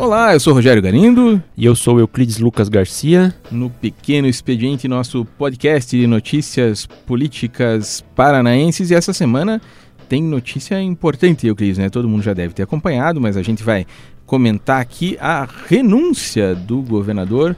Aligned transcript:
Olá, 0.00 0.32
eu 0.32 0.40
sou 0.40 0.54
Rogério 0.54 0.80
Garindo. 0.80 1.42
E 1.54 1.66
eu 1.66 1.76
sou 1.76 2.00
Euclides 2.00 2.38
Lucas 2.38 2.70
Garcia. 2.70 3.34
No 3.50 3.68
Pequeno 3.68 4.26
Expediente, 4.26 4.88
nosso 4.88 5.26
podcast 5.36 5.94
de 5.94 6.06
notícias 6.06 6.86
políticas 6.86 8.02
paranaenses. 8.16 8.90
E 8.90 8.94
essa 8.94 9.12
semana 9.12 9.60
tem 10.08 10.22
notícia 10.22 10.80
importante, 10.80 11.46
Euclides, 11.46 11.76
né? 11.76 11.90
Todo 11.90 12.08
mundo 12.08 12.22
já 12.22 12.32
deve 12.32 12.54
ter 12.54 12.62
acompanhado, 12.62 13.20
mas 13.20 13.36
a 13.36 13.42
gente 13.42 13.62
vai 13.62 13.86
comentar 14.24 14.80
aqui 14.80 15.18
a 15.20 15.46
renúncia 15.68 16.54
do 16.54 16.80
governador 16.80 17.54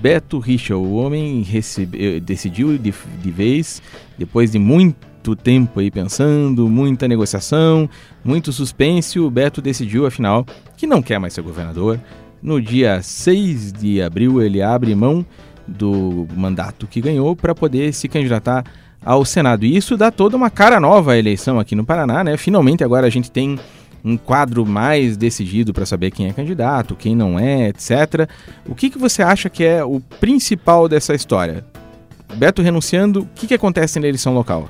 Beto 0.00 0.38
Richa. 0.38 0.74
O 0.78 0.94
homem 0.94 1.42
recebe, 1.42 2.20
decidiu 2.20 2.78
de, 2.78 2.94
de 3.22 3.30
vez, 3.30 3.82
depois 4.16 4.50
de 4.50 4.58
muito 4.58 5.36
tempo 5.36 5.80
aí 5.80 5.90
pensando, 5.90 6.70
muita 6.70 7.06
negociação, 7.06 7.90
muito 8.24 8.50
suspense, 8.50 9.20
o 9.20 9.30
Beto 9.30 9.60
decidiu, 9.60 10.06
afinal, 10.06 10.46
que 10.76 10.86
não 10.86 11.02
quer 11.02 11.18
mais 11.18 11.32
ser 11.32 11.42
governador. 11.42 12.00
No 12.42 12.60
dia 12.60 13.00
6 13.02 13.72
de 13.72 14.02
abril, 14.02 14.42
ele 14.42 14.62
abre 14.62 14.94
mão 14.94 15.24
do 15.66 16.26
mandato 16.36 16.86
que 16.86 17.00
ganhou 17.00 17.34
para 17.34 17.54
poder 17.54 17.92
se 17.92 18.08
candidatar 18.08 18.64
ao 19.04 19.24
Senado. 19.24 19.64
E 19.64 19.76
isso 19.76 19.96
dá 19.96 20.10
toda 20.10 20.36
uma 20.36 20.50
cara 20.50 20.78
nova 20.78 21.12
à 21.12 21.18
eleição 21.18 21.58
aqui 21.58 21.74
no 21.74 21.84
Paraná, 21.84 22.22
né? 22.22 22.36
Finalmente 22.36 22.84
agora 22.84 23.06
a 23.06 23.10
gente 23.10 23.30
tem 23.30 23.58
um 24.04 24.16
quadro 24.16 24.64
mais 24.64 25.16
decidido 25.16 25.72
para 25.72 25.84
saber 25.84 26.12
quem 26.12 26.28
é 26.28 26.32
candidato, 26.32 26.94
quem 26.94 27.16
não 27.16 27.38
é, 27.38 27.68
etc. 27.68 28.28
O 28.64 28.74
que, 28.74 28.90
que 28.90 28.98
você 28.98 29.22
acha 29.22 29.50
que 29.50 29.64
é 29.64 29.84
o 29.84 30.00
principal 30.20 30.88
dessa 30.88 31.14
história? 31.14 31.64
Beto 32.36 32.62
renunciando, 32.62 33.22
o 33.22 33.28
que, 33.34 33.48
que 33.48 33.54
acontece 33.54 33.98
na 33.98 34.06
eleição 34.06 34.34
local? 34.34 34.68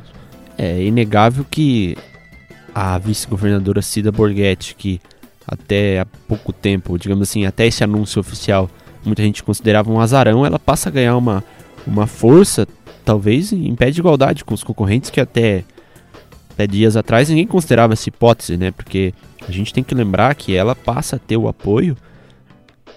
É 0.57 0.83
inegável 0.83 1.45
que 1.51 1.97
a 2.75 2.97
vice-governadora 2.99 3.83
Cida 3.83 4.11
Borghetti, 4.13 4.75
que 4.75 5.01
até 5.47 6.01
há 6.01 6.07
pouco 6.27 6.53
tempo, 6.53 6.99
digamos 6.99 7.29
assim, 7.29 7.47
até 7.47 7.67
esse 7.67 7.85
anúncio 7.85 8.21
oficial, 8.21 8.69
muita 9.05 9.23
gente 9.23 9.43
considerava 9.43 9.91
um 9.91 10.01
azarão, 10.01 10.45
ela 10.45 10.59
passa 10.59 10.89
a 10.89 10.93
ganhar 10.93 11.17
uma, 11.17 11.45
uma 11.87 12.07
força, 12.07 12.67
talvez 13.05 13.53
em 13.53 13.75
pé 13.75 13.91
de 13.91 14.01
igualdade 14.01 14.45
com 14.45 14.55
os 14.55 14.65
concorrentes 14.65 15.11
que 15.11 15.21
até 15.21 15.65
até 16.51 16.67
dias 16.67 16.97
atrás 16.97 17.29
ninguém 17.29 17.47
considerava 17.47 17.93
essa 17.93 18.09
hipótese, 18.09 18.57
né? 18.57 18.71
Porque 18.71 19.13
a 19.47 19.53
gente 19.53 19.75
tem 19.75 19.85
que 19.85 19.95
lembrar 19.95 20.35
que 20.35 20.57
ela 20.57 20.75
passa 20.75 21.17
a 21.17 21.19
ter 21.19 21.37
o 21.37 21.49
apoio 21.49 21.95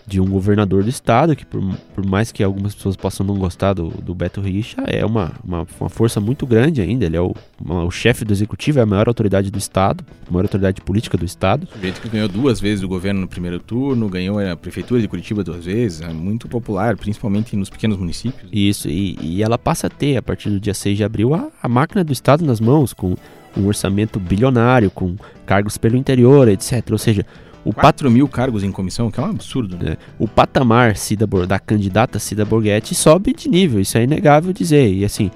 de 0.09 0.19
um 0.19 0.25
governador 0.25 0.83
do 0.83 0.89
estado, 0.89 1.35
que 1.35 1.45
por, 1.45 1.61
por 1.93 2.05
mais 2.05 2.31
que 2.31 2.43
algumas 2.43 2.73
pessoas 2.73 2.95
possam 2.95 3.25
não 3.25 3.35
gostar 3.35 3.73
do, 3.73 3.89
do 3.89 4.15
Beto 4.15 4.41
Richa, 4.41 4.83
é 4.87 5.05
uma, 5.05 5.31
uma, 5.43 5.67
uma, 5.79 5.89
força 5.89 6.19
muito 6.19 6.47
grande 6.47 6.81
ainda. 6.81 7.05
Ele 7.05 7.15
é 7.15 7.21
o, 7.21 7.33
uma, 7.63 7.83
o 7.83 7.91
chefe 7.91 8.25
do 8.25 8.33
executivo, 8.33 8.79
é 8.79 8.81
a 8.81 8.85
maior 8.85 9.07
autoridade 9.07 9.51
do 9.51 9.59
estado, 9.59 10.03
a 10.27 10.31
maior 10.31 10.45
autoridade 10.45 10.81
política 10.81 11.15
do 11.15 11.23
estado. 11.23 11.67
O 11.69 11.75
sujeito 11.75 12.01
que 12.01 12.09
ganhou 12.09 12.27
duas 12.27 12.59
vezes 12.59 12.83
o 12.83 12.87
governo 12.87 13.21
no 13.21 13.27
primeiro 13.27 13.59
turno, 13.59 14.09
ganhou 14.09 14.39
a 14.39 14.55
prefeitura 14.55 14.99
de 14.99 15.07
Curitiba 15.07 15.43
duas 15.43 15.65
vezes, 15.65 16.01
é 16.01 16.11
muito 16.11 16.47
popular, 16.47 16.97
principalmente 16.97 17.55
nos 17.55 17.69
pequenos 17.69 17.97
municípios. 17.97 18.49
Isso, 18.51 18.89
e, 18.89 19.17
e 19.21 19.43
ela 19.43 19.59
passa 19.59 19.87
a 19.87 19.89
ter, 19.89 20.17
a 20.17 20.21
partir 20.21 20.49
do 20.49 20.59
dia 20.59 20.73
6 20.73 20.97
de 20.97 21.03
abril, 21.03 21.35
a, 21.35 21.47
a 21.61 21.69
máquina 21.69 22.03
do 22.03 22.11
estado 22.11 22.43
nas 22.43 22.59
mãos, 22.59 22.93
com 22.93 23.15
um 23.55 23.67
orçamento 23.67 24.19
bilionário, 24.19 24.89
com 24.89 25.15
cargos 25.45 25.77
pelo 25.77 25.97
interior, 25.97 26.47
etc. 26.47 26.83
Ou 26.91 26.97
seja, 26.97 27.25
o 27.69 27.73
4 27.73 28.09
mil 28.09 28.27
cargos 28.27 28.63
em 28.63 28.71
comissão, 28.71 29.11
que 29.11 29.19
é 29.19 29.23
um 29.23 29.27
absurdo. 29.27 29.77
Né? 29.77 29.91
É, 29.91 29.97
o 30.17 30.27
patamar 30.27 30.97
Cida, 30.97 31.27
da 31.47 31.59
candidata 31.59 32.17
Cida 32.17 32.43
Borghetti 32.43 32.95
sobe 32.95 33.31
de 33.31 33.47
nível, 33.47 33.79
isso 33.79 33.95
é 33.95 34.03
inegável 34.03 34.51
dizer. 34.51 34.91
E 34.91 35.05
assim, 35.05 35.29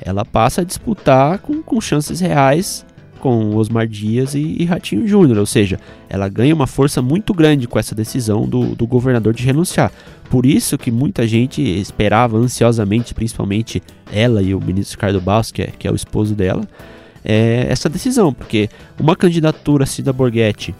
ela 0.00 0.24
passa 0.24 0.62
a 0.62 0.64
disputar 0.64 1.38
com, 1.38 1.62
com 1.62 1.80
chances 1.80 2.18
reais 2.18 2.84
com 3.20 3.54
Osmar 3.56 3.86
Dias 3.86 4.34
e, 4.34 4.56
e 4.58 4.64
Ratinho 4.64 5.06
Júnior, 5.06 5.38
ou 5.38 5.46
seja, 5.46 5.80
ela 6.08 6.28
ganha 6.28 6.54
uma 6.54 6.66
força 6.66 7.00
muito 7.00 7.32
grande 7.32 7.66
com 7.66 7.78
essa 7.78 7.94
decisão 7.94 8.46
do, 8.48 8.74
do 8.74 8.86
governador 8.86 9.32
de 9.32 9.44
renunciar. 9.44 9.90
Por 10.28 10.44
isso 10.44 10.76
que 10.76 10.90
muita 10.90 11.26
gente 11.26 11.62
esperava 11.62 12.36
ansiosamente, 12.36 13.14
principalmente 13.14 13.82
ela 14.12 14.42
e 14.42 14.54
o 14.54 14.60
ministro 14.60 14.96
Ricardo 14.96 15.20
Baus, 15.20 15.50
que 15.50 15.62
é, 15.62 15.66
que 15.66 15.88
é 15.88 15.90
o 15.90 15.96
esposo 15.96 16.34
dela, 16.34 16.68
é, 17.24 17.66
essa 17.68 17.88
decisão, 17.88 18.32
porque 18.32 18.68
uma 19.00 19.16
candidatura 19.16 19.86
Cida 19.86 20.12
Borghetti 20.12 20.74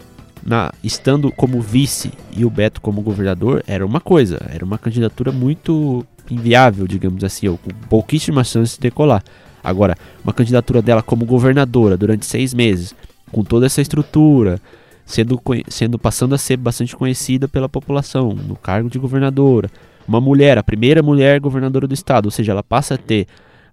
na, 0.47 0.71
estando 0.81 1.29
como 1.29 1.59
vice 1.59 2.09
e 2.31 2.45
o 2.45 2.49
Beto 2.49 2.79
como 2.79 3.01
governador 3.01 3.61
era 3.67 3.85
uma 3.85 3.99
coisa, 3.99 4.39
era 4.49 4.63
uma 4.63 4.77
candidatura 4.77 5.29
muito 5.29 6.05
inviável, 6.31 6.87
digamos 6.87 7.21
assim, 7.21 7.49
ou 7.49 7.57
com 7.57 7.69
pouquíssimas 7.89 8.47
chances 8.47 8.75
de 8.75 8.81
decolar. 8.81 9.21
Agora, 9.61 9.97
uma 10.23 10.31
candidatura 10.31 10.81
dela 10.81 11.03
como 11.03 11.25
governadora 11.25 11.97
durante 11.97 12.25
seis 12.25 12.53
meses, 12.53 12.95
com 13.29 13.43
toda 13.43 13.65
essa 13.65 13.81
estrutura, 13.81 14.61
sendo, 15.05 15.37
sendo 15.67 15.99
passando 15.99 16.33
a 16.33 16.37
ser 16.37 16.55
bastante 16.55 16.95
conhecida 16.95 17.49
pela 17.49 17.67
população 17.67 18.29
no 18.29 18.55
cargo 18.55 18.89
de 18.89 18.97
governadora, 18.97 19.69
uma 20.07 20.21
mulher, 20.21 20.57
a 20.57 20.63
primeira 20.63 21.03
mulher 21.03 21.41
governadora 21.41 21.85
do 21.85 21.93
estado, 21.93 22.27
ou 22.27 22.31
seja, 22.31 22.53
ela 22.53 22.63
passa 22.63 22.93
a 22.93 22.97
ter 22.97 23.27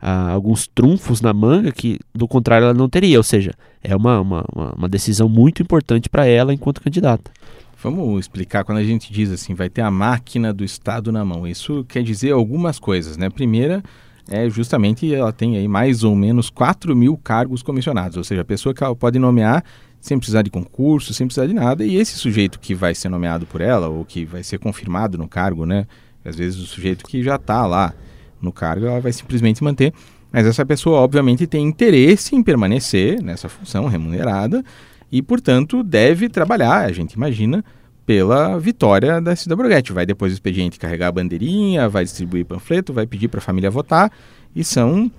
alguns 0.05 0.67
trunfos 0.67 1.21
na 1.21 1.33
manga 1.33 1.73
que, 1.73 1.99
do 2.15 2.29
contrário, 2.29 2.67
ela 2.67 2.75
não 2.75 2.89
teria. 2.89 3.19
Ou 3.19 3.23
seja, 3.23 3.53
é 3.83 3.95
uma, 3.97 4.21
uma, 4.21 4.45
uma 4.77 4.89
decisão 4.89 5.29
muito 5.29 5.63
importante 5.63 6.09
para 6.09 6.27
ela 6.27 6.53
enquanto 6.53 6.83
candidata. 6.83 7.31
Vamos 7.83 8.21
explicar 8.21 8.65
quando 8.65 8.79
a 8.79 8.85
gente 8.85 9.13
diz 9.13 9.31
assim, 9.31 9.55
vai 9.55 9.69
ter 9.69 9.83
a 9.83 9.91
máquina 9.91 10.53
do 10.53 10.65
Estado 10.65 11.13
na 11.13 11.25
mão. 11.25 11.47
Isso 11.47 11.85
quer 11.89 12.03
dizer 12.03 12.33
algumas 12.33 12.79
coisas, 12.79 13.17
né? 13.17 13.29
Primeira 13.29 13.83
é 14.29 14.49
justamente 14.49 15.13
ela 15.15 15.33
tem 15.33 15.57
aí 15.57 15.69
mais 15.69 16.03
ou 16.03 16.17
menos 16.17 16.49
4 16.49 16.97
mil 16.97 17.17
cargos 17.17 17.63
comissionados, 17.63 18.17
ou 18.17 18.25
seja, 18.25 18.41
a 18.41 18.45
pessoa 18.45 18.75
que 18.75 18.83
ela 18.83 18.97
pode 18.97 19.19
nomear 19.19 19.63
sem 20.01 20.19
precisar 20.19 20.43
de 20.43 20.51
concurso, 20.51 21.15
sem 21.15 21.27
precisar 21.27 21.47
de 21.47 21.55
nada, 21.55 21.85
e 21.85 21.97
esse 21.97 22.19
sujeito 22.19 22.59
que 22.59 22.75
vai 22.75 22.95
ser 22.95 23.09
nomeado 23.09 23.47
por 23.47 23.61
ela, 23.61 23.89
ou 23.89 24.05
que 24.05 24.25
vai 24.25 24.43
ser 24.43 24.59
confirmado 24.59 25.17
no 25.17 25.27
cargo, 25.27 25.65
né? 25.65 25.87
Às 26.25 26.37
vezes 26.37 26.59
o 26.59 26.67
sujeito 26.67 27.05
que 27.05 27.23
já 27.23 27.37
está 27.37 27.67
lá 27.67 27.95
no 28.41 28.53
cargo, 28.53 28.87
ela 28.87 29.01
vai 29.01 29.13
simplesmente 29.13 29.63
manter. 29.63 29.93
Mas 30.33 30.47
essa 30.47 30.67
pessoa, 30.67 31.01
obviamente, 31.01 31.47
tem 31.47 31.65
interesse 31.65 32.35
em 32.35 32.43
permanecer 32.43 33.23
nessa 33.23 33.49
função 33.49 33.87
remunerada 33.87 34.65
e, 35.11 35.23
portanto, 35.23 35.83
deve 35.83 36.29
trabalhar, 36.29 36.85
a 36.85 36.93
gente 36.93 37.13
imagina, 37.13 37.65
pela 38.05 38.59
vitória 38.59 39.21
da 39.21 39.35
Cida 39.37 39.55
Borghetti. 39.55 39.93
Vai 39.93 40.05
depois 40.05 40.33
do 40.33 40.35
expediente 40.35 40.79
carregar 40.79 41.09
a 41.09 41.13
bandeirinha, 41.13 41.89
vai 41.89 42.05
distribuir 42.05 42.45
panfleto, 42.45 42.93
vai 42.93 43.07
pedir 43.07 43.29
para 43.29 43.39
a 43.39 43.43
família 43.43 43.71
votar 43.71 44.11
e 44.55 44.65
são 44.65 45.11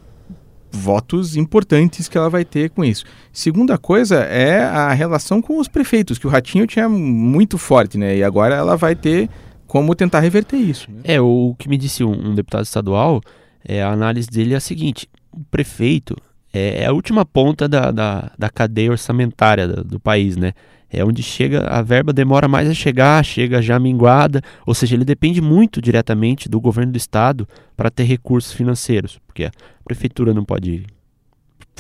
votos 0.72 1.38
importantes 1.38 2.10
que 2.10 2.18
ela 2.18 2.30
vai 2.30 2.44
ter 2.44 2.70
com 2.70 2.84
isso. 2.84 3.06
Segunda 3.32 3.78
coisa 3.78 4.18
é 4.18 4.62
a 4.64 4.92
relação 4.94 5.42
com 5.42 5.60
os 5.60 5.68
prefeitos, 5.68 6.18
que 6.18 6.28
o 6.28 6.30
Ratinho 6.30 6.68
tinha 6.68 6.90
muito 6.90 7.58
forte, 7.58 7.98
né? 7.98 8.18
E 8.18 8.24
agora 8.24 8.56
ela 8.56 8.76
vai 8.76 8.96
ter 8.96 9.30
como 9.68 9.96
tentar 9.96 10.20
reverter 10.20 10.58
isso. 10.58 10.90
Né? 10.92 11.02
É, 11.04 11.22
o 11.22 11.56
que 11.58 11.68
me 11.68 11.78
disse 11.78 12.04
um, 12.04 12.30
um, 12.30 12.36
deputado 12.36 12.64
estadual, 12.64 13.22
é, 13.64 13.82
a 13.82 13.92
análise 13.92 14.28
dele 14.28 14.54
é 14.54 14.58
a 14.58 14.62
seguinte: 14.62 15.08
o 15.32 15.44
prefeito 15.52 16.16
é, 16.54 16.84
é 16.84 16.86
a 16.86 16.94
última 16.94 17.26
ponta 17.26 17.68
da, 17.68 17.92
da, 17.92 18.32
da 18.38 18.50
cadeia 18.50 18.92
orçamentária 18.92 19.68
do, 19.68 19.84
do, 19.84 20.00
país, 20.00 20.38
né? 20.38 20.54
É 20.90 21.04
onde 21.04 21.22
chega, 21.22 21.68
a 21.68 21.82
verba 21.82 22.14
demora 22.14 22.48
mais 22.48 22.70
a 22.70 22.74
chegar, 22.74 23.24
chega 23.26 23.62
já 23.62 23.78
minguada, 23.78 24.42
ou 24.66 24.74
seja, 24.74 24.96
ele 24.96 25.04
depende 25.04 25.42
muito 25.42 25.82
diretamente 25.82 26.48
do 26.48 26.62
governo 26.62 26.94
do 26.94 26.98
estado 26.98 27.48
para 27.76 27.90
ter 27.90 28.04
recursos 28.04 28.54
financeiros, 28.54 29.20
porque 29.26 29.46
a 29.46 29.52
prefeitura 29.84 30.34
não 30.34 30.46
pode 30.46 30.86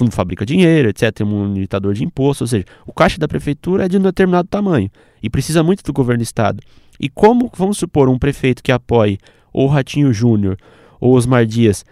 não 0.03 0.11
fabrica 0.11 0.45
dinheiro, 0.45 0.89
etc. 0.89 1.11
Tem 1.13 1.25
um 1.25 1.53
limitador 1.53 1.93
de 1.93 2.03
imposto, 2.03 2.43
ou 2.43 2.47
seja, 2.47 2.65
o 2.85 2.91
caixa 2.91 3.17
da 3.17 3.27
prefeitura 3.27 3.85
é 3.85 3.87
de 3.87 3.97
um 3.97 4.01
determinado 4.01 4.47
tamanho 4.49 4.89
e 5.23 5.29
precisa 5.29 5.63
muito 5.63 5.83
do 5.83 5.93
governo 5.93 6.19
do 6.19 6.23
estado. 6.23 6.61
E 6.99 7.09
como, 7.09 7.51
vamos 7.55 7.77
supor, 7.77 8.09
um 8.09 8.17
prefeito 8.17 8.63
que 8.63 8.71
apoie 8.71 9.17
ou 9.51 9.67
Ratinho 9.67 10.13
Júnior 10.13 10.57
ou 10.99 11.13
Osmar 11.13 11.45
Dias, 11.45 11.85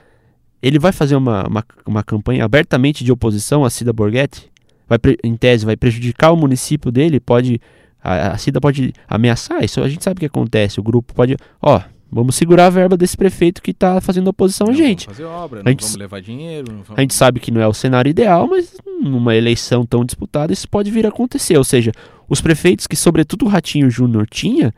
ele 0.62 0.80
vai 0.80 0.91
fazer 0.91 1.16
uma, 1.16 1.47
uma, 1.47 1.66
uma 1.86 2.03
campanha 2.03 2.46
abertamente 2.46 3.03
de 3.03 3.12
oposição 3.12 3.66
à 3.66 3.69
Cida 3.69 3.91
Borghetti? 3.94 4.52
Vai, 4.88 5.00
em 5.24 5.36
tese, 5.36 5.66
vai 5.66 5.75
prejudicar 5.75 6.32
o 6.32 6.38
município 6.38 6.91
dele? 6.91 7.20
Pode 7.20 7.59
a, 8.03 8.34
a 8.34 8.38
Cida 8.38 8.59
pode 8.59 8.94
ameaçar? 9.08 9.64
Isso 9.64 9.82
a 9.82 9.88
gente 9.88 10.03
sabe 10.03 10.17
o 10.17 10.20
que 10.20 10.26
acontece. 10.26 10.79
O 10.79 10.84
grupo 10.84 11.14
pode, 11.14 11.38
ó, 11.61 11.82
Vamos 12.13 12.35
segurar 12.35 12.67
a 12.67 12.69
verba 12.69 12.95
desse 12.95 13.17
prefeito 13.17 13.61
que 13.61 13.71
está 13.71 13.99
fazendo 13.99 14.27
oposição 14.27 14.67
não 14.67 14.73
a 14.73 14.77
gente. 14.77 15.05
Vamos 15.05 15.17
fazer 15.17 15.29
obra, 15.29 15.61
a 15.65 15.69
gente, 15.69 15.81
vamos 15.81 15.95
levar 15.97 16.21
dinheiro. 16.21 16.65
Vamos... 16.71 16.85
A 16.95 17.01
gente 17.01 17.13
sabe 17.13 17.39
que 17.39 17.51
não 17.51 17.61
é 17.61 17.67
o 17.67 17.73
cenário 17.73 18.09
ideal, 18.09 18.47
mas 18.47 18.75
numa 19.01 19.35
eleição 19.35 19.85
tão 19.85 20.05
disputada 20.05 20.53
isso 20.53 20.69
pode 20.69 20.91
vir 20.91 21.05
a 21.05 21.09
acontecer. 21.09 21.57
Ou 21.57 21.63
seja, 21.63 21.91
os 22.29 22.39
prefeitos 22.41 22.87
que, 22.87 22.95
sobretudo 22.95 23.45
o 23.45 23.49
Ratinho 23.49 23.89
Júnior 23.89 24.27
tinha, 24.29 24.73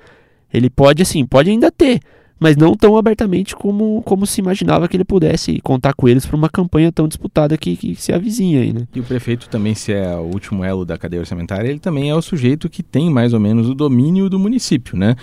ele 0.53 0.69
pode, 0.69 1.01
assim, 1.01 1.25
pode 1.25 1.49
ainda 1.49 1.71
ter, 1.71 1.99
mas 2.39 2.57
não 2.57 2.75
tão 2.75 2.97
abertamente 2.97 3.55
como, 3.55 4.01
como 4.03 4.25
se 4.25 4.41
imaginava 4.41 4.87
que 4.87 4.97
ele 4.97 5.05
pudesse 5.05 5.59
contar 5.61 5.93
com 5.93 6.07
eles 6.07 6.25
para 6.25 6.35
uma 6.35 6.49
campanha 6.49 6.91
tão 6.91 7.07
disputada 7.07 7.57
que, 7.57 7.77
que 7.77 7.95
se 7.95 8.11
avizinha 8.11 8.61
aí, 8.61 8.73
né? 8.73 8.87
E 8.93 8.99
o 8.99 9.03
prefeito 9.03 9.49
também, 9.49 9.73
se 9.73 9.93
é 9.93 10.15
o 10.15 10.23
último 10.23 10.63
elo 10.63 10.85
da 10.85 10.97
cadeia 10.97 11.21
orçamentária, 11.21 11.69
ele 11.69 11.79
também 11.79 12.09
é 12.09 12.15
o 12.15 12.21
sujeito 12.21 12.69
que 12.69 12.83
tem 12.83 13.09
mais 13.09 13.33
ou 13.33 13.39
menos 13.39 13.69
o 13.69 13.73
domínio 13.73 14.29
do 14.29 14.37
município, 14.37 14.97
né? 14.97 15.15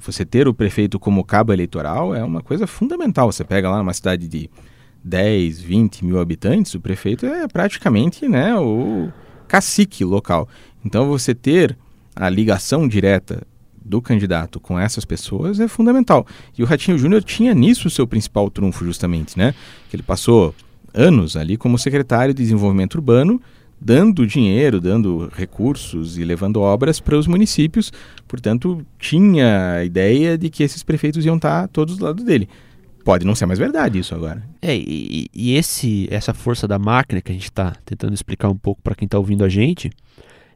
Você 0.00 0.24
ter 0.24 0.46
o 0.46 0.52
prefeito 0.52 0.98
como 0.98 1.24
cabo 1.24 1.52
eleitoral 1.52 2.14
é 2.14 2.22
uma 2.22 2.42
coisa 2.42 2.66
fundamental. 2.66 3.32
Você 3.32 3.44
pega 3.44 3.70
lá 3.70 3.78
numa 3.78 3.94
cidade 3.94 4.28
de 4.28 4.50
10, 5.02 5.60
20 5.60 6.04
mil 6.04 6.20
habitantes, 6.20 6.74
o 6.74 6.80
prefeito 6.80 7.26
é 7.26 7.48
praticamente 7.48 8.28
né, 8.28 8.54
o 8.56 9.10
cacique 9.48 10.04
local. 10.04 10.48
Então 10.84 11.08
você 11.08 11.34
ter 11.34 11.76
a 12.14 12.28
ligação 12.28 12.86
direta 12.86 13.46
do 13.84 14.00
candidato 14.00 14.60
com 14.60 14.78
essas 14.78 15.04
pessoas 15.04 15.60
é 15.60 15.68
fundamental. 15.68 16.26
E 16.56 16.62
o 16.62 16.66
Ratinho 16.66 16.98
Júnior 16.98 17.22
tinha 17.22 17.54
nisso 17.54 17.88
o 17.88 17.90
seu 17.90 18.06
principal 18.06 18.50
trunfo, 18.50 18.84
justamente, 18.84 19.38
né? 19.38 19.54
Que 19.88 19.96
ele 19.96 20.02
passou 20.02 20.54
anos 20.94 21.36
ali 21.36 21.56
como 21.56 21.78
secretário 21.78 22.34
de 22.34 22.42
desenvolvimento 22.42 22.94
urbano, 22.96 23.40
dando 23.80 24.26
dinheiro, 24.26 24.80
dando 24.80 25.30
recursos 25.34 26.16
e 26.16 26.24
levando 26.24 26.60
obras 26.60 27.00
para 27.00 27.16
os 27.16 27.26
municípios. 27.26 27.92
Portanto, 28.28 28.86
tinha 28.98 29.76
a 29.76 29.84
ideia 29.84 30.38
de 30.38 30.48
que 30.48 30.62
esses 30.62 30.82
prefeitos 30.82 31.24
iam 31.24 31.36
estar 31.36 31.66
todos 31.68 31.96
do 31.96 32.04
lado 32.04 32.22
dele. 32.22 32.48
Pode 33.04 33.26
não 33.26 33.34
ser 33.34 33.46
mais 33.46 33.58
verdade 33.58 33.98
isso 33.98 34.14
agora. 34.14 34.42
É, 34.60 34.76
e, 34.76 35.26
e 35.34 35.56
esse, 35.56 36.06
essa 36.10 36.32
força 36.32 36.68
da 36.68 36.78
máquina 36.78 37.20
que 37.20 37.32
a 37.32 37.34
gente 37.34 37.44
está 37.44 37.74
tentando 37.84 38.14
explicar 38.14 38.48
um 38.48 38.56
pouco 38.56 38.80
para 38.80 38.94
quem 38.94 39.06
está 39.06 39.18
ouvindo 39.18 39.44
a 39.44 39.48
gente, 39.48 39.90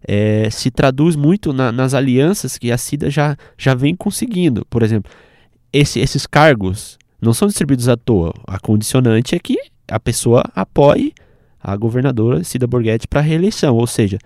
é, 0.06 0.48
se 0.50 0.70
traduz 0.70 1.16
muito 1.16 1.52
na, 1.52 1.72
nas 1.72 1.92
alianças 1.92 2.56
que 2.56 2.70
a 2.70 2.78
CIDA 2.78 3.10
já, 3.10 3.36
já 3.58 3.74
vem 3.74 3.94
conseguindo. 3.96 4.64
Por 4.70 4.82
exemplo, 4.82 5.10
esse, 5.72 5.98
esses 5.98 6.26
cargos 6.26 6.96
não 7.20 7.34
são 7.34 7.48
distribuídos 7.48 7.88
à 7.88 7.96
toa. 7.96 8.32
A 8.46 8.58
condicionante 8.58 9.34
é 9.34 9.38
que 9.38 9.58
a 9.88 9.98
pessoa 9.98 10.44
apoie 10.54 11.12
a 11.60 11.76
governadora 11.76 12.44
Cida 12.44 12.66
Borghetti 12.66 13.08
para 13.08 13.20
reeleição. 13.20 13.74
Ou 13.74 13.86
seja, 13.86 14.18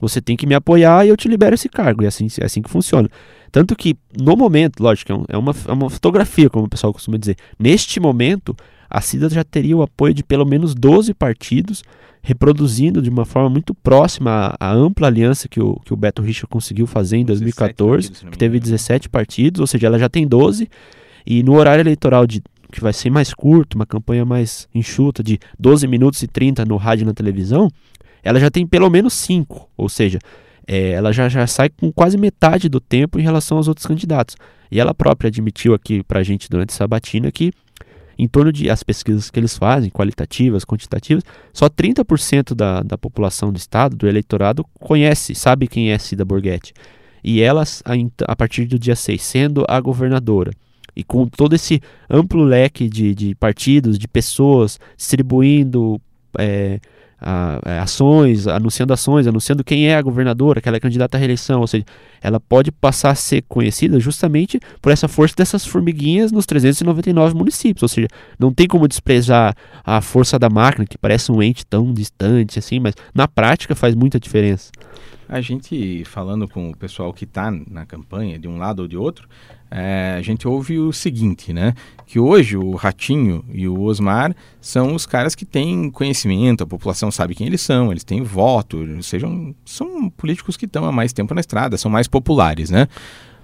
você 0.00 0.20
tem 0.20 0.36
que 0.36 0.46
me 0.46 0.54
apoiar 0.54 1.04
e 1.04 1.08
eu 1.08 1.16
te 1.16 1.26
libero 1.26 1.54
esse 1.54 1.68
cargo. 1.68 2.04
E 2.04 2.06
assim, 2.06 2.28
é 2.40 2.44
assim 2.44 2.62
que 2.62 2.70
funciona. 2.70 3.08
Tanto 3.50 3.74
que, 3.74 3.96
no 4.16 4.36
momento, 4.36 4.80
lógico, 4.80 5.12
é, 5.12 5.34
é, 5.34 5.38
uma, 5.38 5.54
é 5.66 5.72
uma 5.72 5.90
fotografia, 5.90 6.48
como 6.48 6.66
o 6.66 6.68
pessoal 6.68 6.92
costuma 6.92 7.16
dizer. 7.16 7.36
Neste 7.58 7.98
momento, 7.98 8.56
a 8.88 9.00
CIDA 9.00 9.28
já 9.28 9.44
teria 9.44 9.76
o 9.76 9.82
apoio 9.82 10.14
de 10.14 10.22
pelo 10.22 10.44
menos 10.44 10.74
12 10.74 11.14
partidos, 11.14 11.82
reproduzindo 12.22 13.02
de 13.02 13.10
uma 13.10 13.24
forma 13.24 13.50
muito 13.50 13.74
próxima 13.74 14.54
a, 14.58 14.70
a 14.70 14.72
ampla 14.72 15.06
aliança 15.06 15.48
que 15.48 15.60
o, 15.60 15.76
que 15.84 15.92
o 15.92 15.96
Beto 15.96 16.22
Richa 16.22 16.46
conseguiu 16.46 16.86
fazer 16.86 17.18
em 17.18 17.24
2014, 17.24 18.08
partidos, 18.08 18.30
que 18.30 18.38
teve 18.38 18.58
17 18.58 19.08
partidos, 19.08 19.60
ou 19.60 19.66
seja, 19.66 19.86
ela 19.86 19.98
já 19.98 20.08
tem 20.08 20.26
12. 20.26 20.68
E 21.26 21.42
no 21.42 21.54
horário 21.54 21.82
eleitoral 21.82 22.26
de 22.26 22.42
que 22.70 22.80
vai 22.80 22.92
ser 22.92 23.08
mais 23.08 23.32
curto, 23.32 23.76
uma 23.76 23.86
campanha 23.86 24.24
mais 24.24 24.68
enxuta, 24.74 25.22
de 25.22 25.38
12 25.58 25.86
minutos 25.86 26.22
e 26.22 26.26
30 26.26 26.64
no 26.64 26.76
rádio 26.76 27.04
e 27.04 27.06
na 27.06 27.14
televisão, 27.14 27.70
ela 28.22 28.40
já 28.40 28.50
tem 28.50 28.66
pelo 28.66 28.90
menos 28.90 29.12
5. 29.14 29.70
Ou 29.76 29.88
seja, 29.88 30.18
é, 30.66 30.90
ela 30.90 31.12
já, 31.12 31.28
já 31.28 31.46
sai 31.46 31.68
com 31.68 31.92
quase 31.92 32.18
metade 32.18 32.68
do 32.68 32.80
tempo 32.80 33.18
em 33.18 33.22
relação 33.22 33.58
aos 33.58 33.68
outros 33.68 33.86
candidatos. 33.86 34.36
E 34.70 34.80
ela 34.80 34.92
própria 34.92 35.28
admitiu 35.28 35.74
aqui 35.74 36.02
para 36.02 36.20
a 36.20 36.22
gente 36.22 36.48
durante 36.50 36.70
essa 36.70 36.88
batina 36.88 37.30
que, 37.30 37.52
em 38.18 38.28
torno 38.28 38.52
de 38.52 38.70
as 38.70 38.82
pesquisas 38.82 39.30
que 39.30 39.38
eles 39.38 39.56
fazem, 39.56 39.90
qualitativas, 39.90 40.64
quantitativas, 40.64 41.24
só 41.52 41.68
30% 41.68 42.54
da, 42.54 42.82
da 42.82 42.98
população 42.98 43.52
do 43.52 43.56
estado, 43.56 43.96
do 43.96 44.08
eleitorado, 44.08 44.64
conhece, 44.80 45.34
sabe 45.34 45.66
quem 45.66 45.90
é 45.90 45.98
Cida 45.98 46.24
Borghetti. 46.24 46.72
E 47.22 47.40
elas, 47.40 47.82
a, 47.84 47.92
a 48.30 48.36
partir 48.36 48.66
do 48.66 48.78
dia 48.78 48.94
6, 48.94 49.22
sendo 49.22 49.64
a 49.68 49.80
governadora, 49.80 50.52
e 50.96 51.02
com 51.02 51.26
todo 51.26 51.54
esse 51.54 51.80
amplo 52.08 52.44
leque 52.44 52.88
de, 52.88 53.14
de 53.14 53.34
partidos, 53.34 53.98
de 53.98 54.06
pessoas 54.06 54.78
distribuindo 54.96 56.00
é, 56.38 56.78
a, 57.24 57.82
ações, 57.82 58.46
anunciando 58.46 58.92
ações, 58.92 59.26
anunciando 59.26 59.64
quem 59.64 59.88
é 59.88 59.96
a 59.96 60.02
governadora, 60.02 60.60
que 60.60 60.68
ela 60.68 60.76
é 60.76 60.80
candidata 60.80 61.16
à 61.16 61.18
reeleição, 61.18 61.62
ou 61.62 61.66
seja, 61.66 61.84
ela 62.20 62.38
pode 62.38 62.70
passar 62.70 63.10
a 63.10 63.14
ser 63.14 63.42
conhecida 63.48 63.98
justamente 63.98 64.60
por 64.82 64.92
essa 64.92 65.08
força 65.08 65.34
dessas 65.34 65.64
formiguinhas 65.64 66.30
nos 66.30 66.44
399 66.44 67.34
municípios, 67.34 67.82
ou 67.82 67.88
seja, 67.88 68.08
não 68.38 68.52
tem 68.52 68.68
como 68.68 68.86
desprezar 68.86 69.56
a 69.82 70.02
força 70.02 70.38
da 70.38 70.50
máquina, 70.50 70.84
que 70.84 70.98
parece 70.98 71.32
um 71.32 71.42
ente 71.42 71.64
tão 71.64 71.94
distante 71.94 72.58
assim, 72.58 72.78
mas 72.78 72.94
na 73.14 73.26
prática 73.26 73.74
faz 73.74 73.94
muita 73.94 74.20
diferença. 74.20 74.70
A 75.26 75.40
gente, 75.40 76.04
falando 76.04 76.46
com 76.46 76.70
o 76.70 76.76
pessoal 76.76 77.12
que 77.12 77.24
está 77.24 77.50
na 77.50 77.86
campanha, 77.86 78.38
de 78.38 78.46
um 78.46 78.58
lado 78.58 78.80
ou 78.80 78.88
de 78.88 78.96
outro, 78.96 79.26
é, 79.76 80.14
a 80.16 80.22
gente 80.22 80.46
ouve 80.46 80.78
o 80.78 80.92
seguinte, 80.92 81.52
né? 81.52 81.74
Que 82.06 82.20
hoje 82.20 82.56
o 82.56 82.76
Ratinho 82.76 83.44
e 83.52 83.66
o 83.66 83.82
Osmar 83.82 84.32
são 84.60 84.94
os 84.94 85.04
caras 85.04 85.34
que 85.34 85.44
têm 85.44 85.90
conhecimento, 85.90 86.62
a 86.62 86.66
população 86.66 87.10
sabe 87.10 87.34
quem 87.34 87.48
eles 87.48 87.60
são, 87.60 87.90
eles 87.90 88.04
têm 88.04 88.22
voto, 88.22 89.02
sejam, 89.02 89.52
são 89.64 90.08
políticos 90.10 90.56
que 90.56 90.66
estão 90.66 90.84
há 90.84 90.92
mais 90.92 91.12
tempo 91.12 91.34
na 91.34 91.40
estrada, 91.40 91.76
são 91.76 91.90
mais 91.90 92.06
populares, 92.06 92.70
né? 92.70 92.86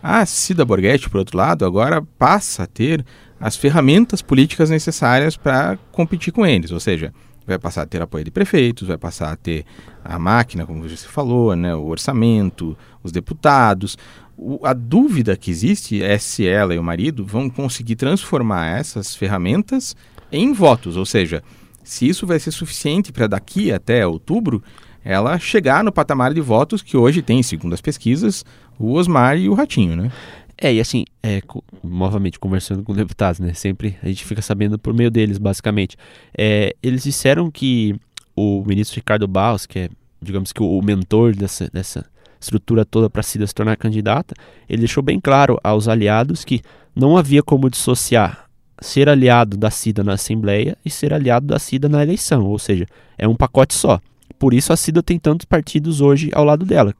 A 0.00 0.24
Cida 0.24 0.64
Borghetti, 0.64 1.10
por 1.10 1.18
outro 1.18 1.36
lado, 1.36 1.64
agora 1.64 2.00
passa 2.16 2.62
a 2.62 2.66
ter 2.66 3.04
as 3.40 3.56
ferramentas 3.56 4.22
políticas 4.22 4.70
necessárias 4.70 5.36
para 5.36 5.78
competir 5.90 6.32
com 6.32 6.46
eles, 6.46 6.70
ou 6.70 6.78
seja, 6.78 7.12
vai 7.46 7.58
passar 7.58 7.82
a 7.82 7.86
ter 7.86 8.02
apoio 8.02 8.24
de 8.24 8.30
prefeitos, 8.30 8.88
vai 8.88 8.98
passar 8.98 9.32
a 9.32 9.36
ter 9.36 9.64
a 10.04 10.18
máquina, 10.18 10.66
como 10.66 10.88
você 10.88 11.08
falou, 11.08 11.54
né, 11.56 11.74
o 11.74 11.86
orçamento, 11.86 12.76
os 13.02 13.12
deputados. 13.12 13.96
O, 14.36 14.64
a 14.64 14.72
dúvida 14.72 15.36
que 15.36 15.50
existe 15.50 16.02
é 16.02 16.18
se 16.18 16.46
ela 16.46 16.74
e 16.74 16.78
o 16.78 16.82
marido 16.82 17.24
vão 17.24 17.50
conseguir 17.50 17.96
transformar 17.96 18.78
essas 18.78 19.14
ferramentas 19.14 19.96
em 20.32 20.52
votos, 20.52 20.96
ou 20.96 21.04
seja, 21.04 21.42
se 21.82 22.08
isso 22.08 22.26
vai 22.26 22.38
ser 22.38 22.50
suficiente 22.50 23.12
para 23.12 23.26
daqui 23.26 23.72
até 23.72 24.06
outubro 24.06 24.62
ela 25.04 25.38
chegar 25.38 25.82
no 25.82 25.90
patamar 25.90 26.34
de 26.34 26.40
votos 26.40 26.82
que 26.82 26.96
hoje 26.96 27.22
tem, 27.22 27.42
segundo 27.42 27.72
as 27.72 27.80
pesquisas, 27.80 28.44
o 28.78 28.92
Osmar 28.92 29.36
e 29.38 29.48
o 29.48 29.54
Ratinho, 29.54 29.96
né? 29.96 30.12
É, 30.60 30.74
e 30.74 30.80
assim, 30.80 31.04
é, 31.22 31.40
novamente 31.82 32.38
conversando 32.38 32.82
com 32.82 32.92
deputados, 32.92 33.40
né? 33.40 33.54
Sempre 33.54 33.96
a 34.02 34.08
gente 34.08 34.24
fica 34.24 34.42
sabendo 34.42 34.78
por 34.78 34.92
meio 34.92 35.10
deles, 35.10 35.38
basicamente. 35.38 35.96
É, 36.36 36.76
eles 36.82 37.02
disseram 37.02 37.50
que 37.50 37.96
o 38.36 38.62
ministro 38.66 38.96
Ricardo 38.96 39.26
Barros, 39.26 39.64
que 39.64 39.78
é, 39.78 39.88
digamos 40.20 40.52
que 40.52 40.62
o, 40.62 40.82
mentor 40.82 41.34
dessa, 41.34 41.70
dessa 41.72 42.04
estrutura 42.38 42.84
toda 42.84 43.08
para 43.08 43.22
Cida 43.22 43.46
se 43.46 43.54
tornar 43.54 43.76
candidata, 43.76 44.34
ele 44.68 44.80
deixou 44.80 45.02
bem 45.02 45.18
claro 45.18 45.58
aos 45.64 45.88
aliados 45.88 46.44
que 46.44 46.60
não 46.94 47.16
havia 47.16 47.42
como 47.42 47.70
dissociar 47.70 48.50
ser 48.80 49.08
aliado 49.08 49.56
da 49.56 49.70
Cida 49.70 50.02
na 50.02 50.14
Assembleia 50.14 50.76
e 50.84 50.90
ser 50.90 51.12
aliado 51.12 51.46
da 51.46 51.58
Cida 51.58 51.88
na 51.88 52.02
eleição, 52.02 52.46
ou 52.46 52.58
seja, 52.58 52.86
é 53.18 53.28
um 53.28 53.34
pacote 53.34 53.74
só. 53.74 54.00
Por 54.38 54.54
isso 54.54 54.72
a 54.72 54.76
Cida 54.76 55.02
tem 55.02 55.18
tantos 55.18 55.44
partidos 55.44 56.00
hoje 56.00 56.30
ao 56.32 56.44
lado 56.44 56.64
dela. 56.64 56.94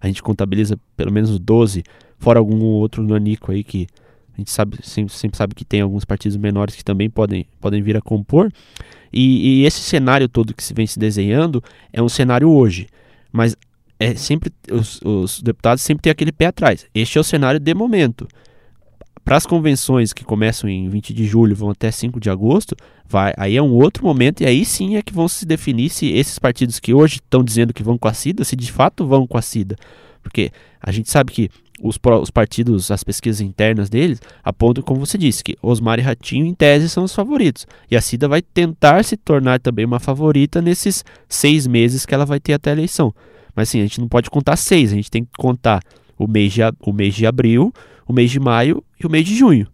A 0.00 0.06
gente 0.06 0.22
contabiliza 0.22 0.78
pelo 0.96 1.12
menos 1.12 1.38
12 1.38 1.84
fora 2.18 2.38
algum 2.38 2.62
outro 2.64 3.02
nanico 3.02 3.52
aí 3.52 3.62
que 3.62 3.86
a 4.34 4.40
gente 4.40 4.50
sabe, 4.50 4.78
sempre, 4.82 5.12
sempre 5.12 5.36
sabe 5.36 5.54
que 5.54 5.64
tem 5.64 5.80
alguns 5.80 6.04
partidos 6.04 6.36
menores 6.36 6.76
que 6.76 6.84
também 6.84 7.10
podem, 7.10 7.46
podem 7.60 7.82
vir 7.82 7.96
a 7.96 8.00
compor. 8.00 8.52
E, 9.12 9.62
e, 9.62 9.64
esse 9.64 9.80
cenário 9.80 10.28
todo 10.28 10.54
que 10.54 10.62
se 10.62 10.72
vem 10.72 10.86
se 10.86 10.98
desenhando 10.98 11.62
é 11.92 12.00
um 12.00 12.08
cenário 12.08 12.48
hoje. 12.48 12.86
Mas 13.32 13.56
é 13.98 14.14
sempre 14.14 14.52
os, 14.70 15.00
os 15.02 15.42
deputados 15.42 15.82
sempre 15.82 16.02
têm 16.02 16.10
aquele 16.12 16.30
pé 16.30 16.46
atrás. 16.46 16.86
Este 16.94 17.18
é 17.18 17.20
o 17.20 17.24
cenário 17.24 17.58
de 17.58 17.74
momento. 17.74 18.28
Para 19.24 19.36
as 19.36 19.44
convenções 19.44 20.12
que 20.12 20.24
começam 20.24 20.70
em 20.70 20.88
20 20.88 21.12
de 21.12 21.26
julho 21.26 21.54
vão 21.54 21.70
até 21.70 21.90
5 21.90 22.18
de 22.20 22.30
agosto, 22.30 22.76
vai, 23.06 23.34
aí 23.36 23.56
é 23.56 23.62
um 23.62 23.72
outro 23.72 24.04
momento 24.04 24.42
e 24.42 24.46
aí 24.46 24.64
sim 24.64 24.96
é 24.96 25.02
que 25.02 25.12
vão 25.12 25.28
se 25.28 25.44
definir 25.44 25.90
se 25.90 26.06
esses 26.12 26.38
partidos 26.38 26.78
que 26.78 26.94
hoje 26.94 27.16
estão 27.16 27.44
dizendo 27.44 27.74
que 27.74 27.82
vão 27.82 27.98
com 27.98 28.08
a 28.08 28.14
SIDA, 28.14 28.44
se 28.44 28.56
de 28.56 28.70
fato 28.70 29.06
vão 29.06 29.26
com 29.26 29.36
a 29.36 29.42
SIDA. 29.42 29.76
Porque 30.22 30.50
a 30.80 30.90
gente 30.92 31.10
sabe 31.10 31.32
que 31.32 31.50
os, 31.80 31.98
os, 32.20 32.30
partidos, 32.30 32.90
as 32.90 33.04
pesquisas 33.04 33.40
internas 33.40 33.88
deles, 33.88 34.20
apontam, 34.42 34.82
como 34.82 35.04
você 35.04 35.16
disse, 35.16 35.44
que 35.44 35.56
Osmar 35.62 35.98
e 35.98 36.02
Ratinho, 36.02 36.46
em 36.46 36.54
tese, 36.54 36.88
são 36.88 37.04
os 37.04 37.14
favoritos. 37.14 37.66
E 37.90 37.96
a 37.96 38.00
Cida 38.00 38.28
vai 38.28 38.42
tentar 38.42 39.04
se 39.04 39.16
tornar 39.16 39.60
também 39.60 39.84
uma 39.84 40.00
favorita 40.00 40.60
nesses 40.60 41.04
seis 41.28 41.66
meses 41.66 42.04
que 42.04 42.14
ela 42.14 42.26
vai 42.26 42.40
ter 42.40 42.52
até 42.52 42.70
a 42.70 42.72
eleição. 42.74 43.14
Mas 43.54 43.68
assim, 43.68 43.80
a 43.80 43.82
gente 43.82 44.00
não 44.00 44.08
pode 44.08 44.30
contar 44.30 44.56
seis, 44.56 44.92
a 44.92 44.96
gente 44.96 45.10
tem 45.10 45.24
que 45.24 45.30
contar 45.38 45.82
o 46.18 46.26
mês 46.26 46.52
de, 46.52 46.60
o 46.80 46.92
mês 46.92 47.14
de 47.14 47.26
abril, 47.26 47.72
o 48.06 48.12
mês 48.12 48.30
de 48.30 48.40
maio 48.40 48.82
e 49.00 49.06
o 49.06 49.10
mês 49.10 49.24
de 49.24 49.36
junho. 49.36 49.66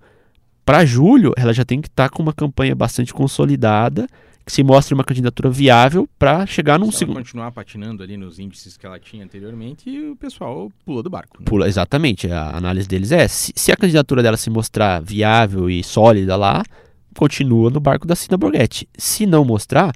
Para 0.64 0.84
julho, 0.84 1.32
ela 1.36 1.52
já 1.52 1.64
tem 1.64 1.80
que 1.80 1.88
estar 1.88 2.08
tá 2.08 2.16
com 2.16 2.22
uma 2.22 2.32
campanha 2.32 2.74
bastante 2.74 3.12
consolidada 3.12 4.06
que 4.44 4.52
se 4.52 4.62
mostre 4.62 4.92
uma 4.94 5.04
candidatura 5.04 5.48
viável 5.48 6.08
para 6.18 6.44
chegar 6.46 6.78
num 6.78 6.92
segundo. 6.92 7.16
continuar 7.16 7.50
patinando 7.50 8.02
ali 8.02 8.16
nos 8.16 8.38
índices 8.38 8.76
que 8.76 8.84
ela 8.84 8.98
tinha 8.98 9.24
anteriormente 9.24 9.88
e 9.88 10.10
o 10.10 10.16
pessoal 10.16 10.70
pula 10.84 11.02
do 11.02 11.08
barco. 11.08 11.38
Né? 11.40 11.46
Pula, 11.46 11.66
exatamente. 11.66 12.30
A 12.30 12.56
análise 12.56 12.86
deles 12.86 13.10
é: 13.10 13.26
se, 13.26 13.52
se, 13.56 13.72
a 13.72 13.76
candidatura 13.76 14.22
dela 14.22 14.36
se 14.36 14.50
mostrar 14.50 15.00
viável 15.00 15.70
e 15.70 15.82
sólida 15.82 16.36
lá, 16.36 16.62
continua 17.16 17.70
no 17.70 17.80
barco 17.80 18.06
da 18.06 18.14
Cida 18.14 18.36
Borghetti. 18.36 18.86
Se 18.98 19.24
não 19.24 19.44
mostrar, 19.44 19.92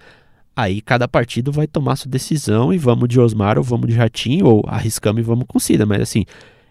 aí 0.57 0.81
cada 0.81 1.07
partido 1.07 1.53
vai 1.53 1.67
tomar 1.67 1.97
sua 1.97 2.11
decisão 2.11 2.73
e 2.73 2.79
vamos 2.79 3.09
de 3.09 3.21
Osmar 3.21 3.59
ou 3.59 3.65
vamos 3.65 3.89
de 3.89 3.95
Ratinho 3.95 4.47
ou 4.47 4.65
arriscamos 4.67 5.21
e 5.21 5.25
vamos 5.25 5.45
com 5.47 5.59
Cida. 5.59 5.85
Mas 5.85 6.01
assim, 6.01 6.25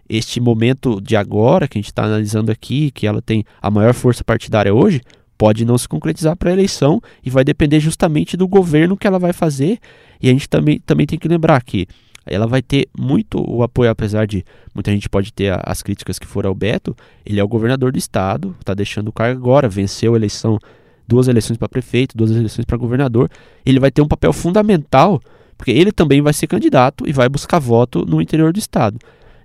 este 0.08 0.40
momento 0.40 1.00
de 1.00 1.14
agora 1.14 1.68
que 1.68 1.78
a 1.78 1.80
gente 1.80 1.90
está 1.90 2.04
analisando 2.04 2.50
aqui, 2.50 2.90
que 2.90 3.06
ela 3.06 3.22
tem 3.22 3.44
a 3.62 3.70
maior 3.70 3.94
força 3.94 4.24
partidária 4.24 4.74
hoje, 4.74 5.00
pode 5.38 5.64
não 5.64 5.78
se 5.78 5.88
concretizar 5.88 6.36
para 6.36 6.50
a 6.50 6.52
eleição 6.52 7.00
e 7.24 7.30
vai 7.30 7.44
depender 7.44 7.78
justamente 7.78 8.36
do 8.36 8.48
governo 8.48 8.96
que 8.96 9.06
ela 9.06 9.20
vai 9.20 9.32
fazer. 9.32 9.78
E 10.20 10.28
a 10.28 10.32
gente 10.32 10.48
também, 10.48 10.80
também 10.80 11.06
tem 11.06 11.16
que 11.16 11.28
lembrar 11.28 11.62
que 11.62 11.86
ela 12.26 12.46
vai 12.46 12.60
ter 12.60 12.88
muito 12.98 13.42
o 13.48 13.62
apoio, 13.62 13.90
apesar 13.90 14.26
de 14.26 14.44
muita 14.74 14.90
gente 14.90 15.08
pode 15.08 15.32
ter 15.32 15.58
as 15.64 15.82
críticas 15.82 16.18
que 16.18 16.26
foram 16.26 16.50
ao 16.50 16.54
Beto, 16.54 16.94
ele 17.24 17.40
é 17.40 17.44
o 17.44 17.48
governador 17.48 17.92
do 17.92 17.98
estado, 17.98 18.54
está 18.60 18.74
deixando 18.74 19.08
o 19.08 19.12
cargo 19.12 19.40
agora, 19.40 19.68
venceu 19.68 20.12
a 20.12 20.16
eleição, 20.16 20.58
duas 21.06 21.28
eleições 21.28 21.56
para 21.56 21.68
prefeito, 21.68 22.16
duas 22.16 22.30
eleições 22.30 22.64
para 22.64 22.76
governador. 22.76 23.30
Ele 23.64 23.80
vai 23.80 23.90
ter 23.90 24.02
um 24.02 24.08
papel 24.08 24.32
fundamental, 24.32 25.22
porque 25.56 25.70
ele 25.70 25.90
também 25.90 26.20
vai 26.20 26.32
ser 26.32 26.46
candidato 26.46 27.08
e 27.08 27.12
vai 27.12 27.28
buscar 27.28 27.58
voto 27.58 28.04
no 28.04 28.20
interior 28.20 28.52
do 28.52 28.58
estado. 28.58 28.98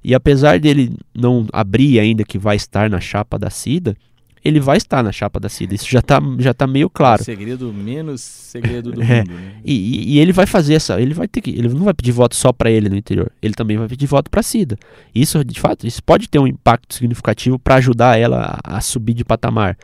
E 0.03 0.13
apesar 0.13 0.59
dele 0.59 0.97
não 1.15 1.47
abrir 1.53 1.99
ainda 1.99 2.25
que 2.25 2.37
vai 2.37 2.57
estar 2.57 2.89
na 2.89 2.99
chapa 2.99 3.39
da 3.39 3.49
Cida, 3.49 3.95
ele 4.43 4.59
vai 4.59 4.77
estar 4.77 5.01
na 5.01 5.11
chapa 5.11 5.39
da 5.39 5.47
Cida. 5.47 5.73
Isso 5.73 5.89
já 5.89 5.99
está 5.99 6.19
já 6.39 6.53
tá 6.53 6.67
meio 6.67 6.89
claro. 6.89 7.21
O 7.21 7.25
segredo 7.25 7.73
menos 7.73 8.21
segredo 8.21 8.91
do 8.91 9.01
é. 9.01 9.19
mundo. 9.19 9.31
Né? 9.31 9.61
E, 9.63 10.15
e, 10.15 10.19
ele 10.19 10.33
vai 10.33 10.45
fazer 10.45 10.73
essa. 10.75 11.01
Ele 11.01 11.13
vai 11.13 11.27
ter 11.27 11.41
que. 11.41 11.51
Ele 11.51 11.69
não 11.69 11.85
vai 11.85 11.93
pedir 11.93 12.11
voto 12.11 12.35
só 12.35 12.51
para 12.51 12.69
ele 12.69 12.89
no 12.89 12.95
interior. 12.95 13.31
Ele 13.41 13.53
também 13.53 13.77
vai 13.77 13.87
pedir 13.87 14.05
voto 14.05 14.29
para 14.29 14.41
a 14.41 14.43
Cida. 14.43 14.77
Isso, 15.15 15.43
de 15.43 15.59
fato, 15.59 15.87
isso 15.87 16.03
pode 16.03 16.27
ter 16.27 16.39
um 16.39 16.47
impacto 16.47 16.93
significativo 16.93 17.57
para 17.57 17.75
ajudar 17.75 18.19
ela 18.19 18.59
a, 18.63 18.77
a, 18.77 18.81
subir 18.81 19.13
de 19.13 19.23
patamar. 19.23 19.77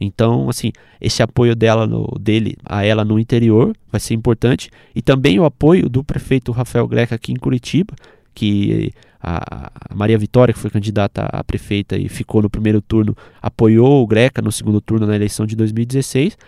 Então, 0.00 0.48
assim, 0.48 0.72
esse 1.00 1.22
apoio 1.22 1.54
dela 1.54 1.86
no, 1.86 2.06
dele 2.20 2.56
a 2.64 2.84
ela 2.84 3.04
no 3.04 3.18
interior 3.18 3.74
vai 3.90 4.00
ser 4.00 4.14
importante. 4.14 4.70
E 4.94 5.02
também 5.02 5.38
o 5.38 5.44
apoio 5.44 5.88
do 5.88 6.02
prefeito 6.02 6.52
Rafael 6.52 6.86
Greca 6.86 7.14
aqui 7.14 7.32
em 7.32 7.36
Curitiba, 7.36 7.94
que 8.34 8.92
a, 9.26 9.70
Maria 9.92 10.16
Vitória, 10.16 10.54
que 10.54 10.60
foi 10.60 10.70
candidata 10.70 11.28
a 11.32 11.42
prefeita 11.42 11.96
e 11.96 12.08
ficou 12.08 12.40
no 12.40 12.48
primeiro 12.48 12.80
turno, 12.80 13.16
apoiou 13.42 14.02
o 14.02 14.06
Greca 14.06 14.40
no 14.40 14.52
segundo 14.52 14.80
turno 14.80 15.06
na 15.06 15.16
eleição 15.16 15.44
de 15.44 15.56
2016. 15.56 16.38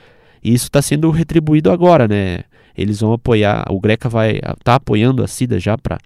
E 0.44 0.54
isso 0.54 0.66
está 0.66 0.80
sendo 0.80 1.10
retribuído 1.10 1.72
agora, 1.72 2.06
né? 2.06 2.44
Eles 2.76 3.00
vão 3.00 3.12
apoiar, 3.12 3.64
o 3.70 3.80
Greca 3.80 4.08
vai 4.08 4.38
tá 4.62 4.76
apoiando 4.76 5.24
a 5.24 5.26
Cida 5.26 5.58
já 5.58 5.76
para 5.76 5.98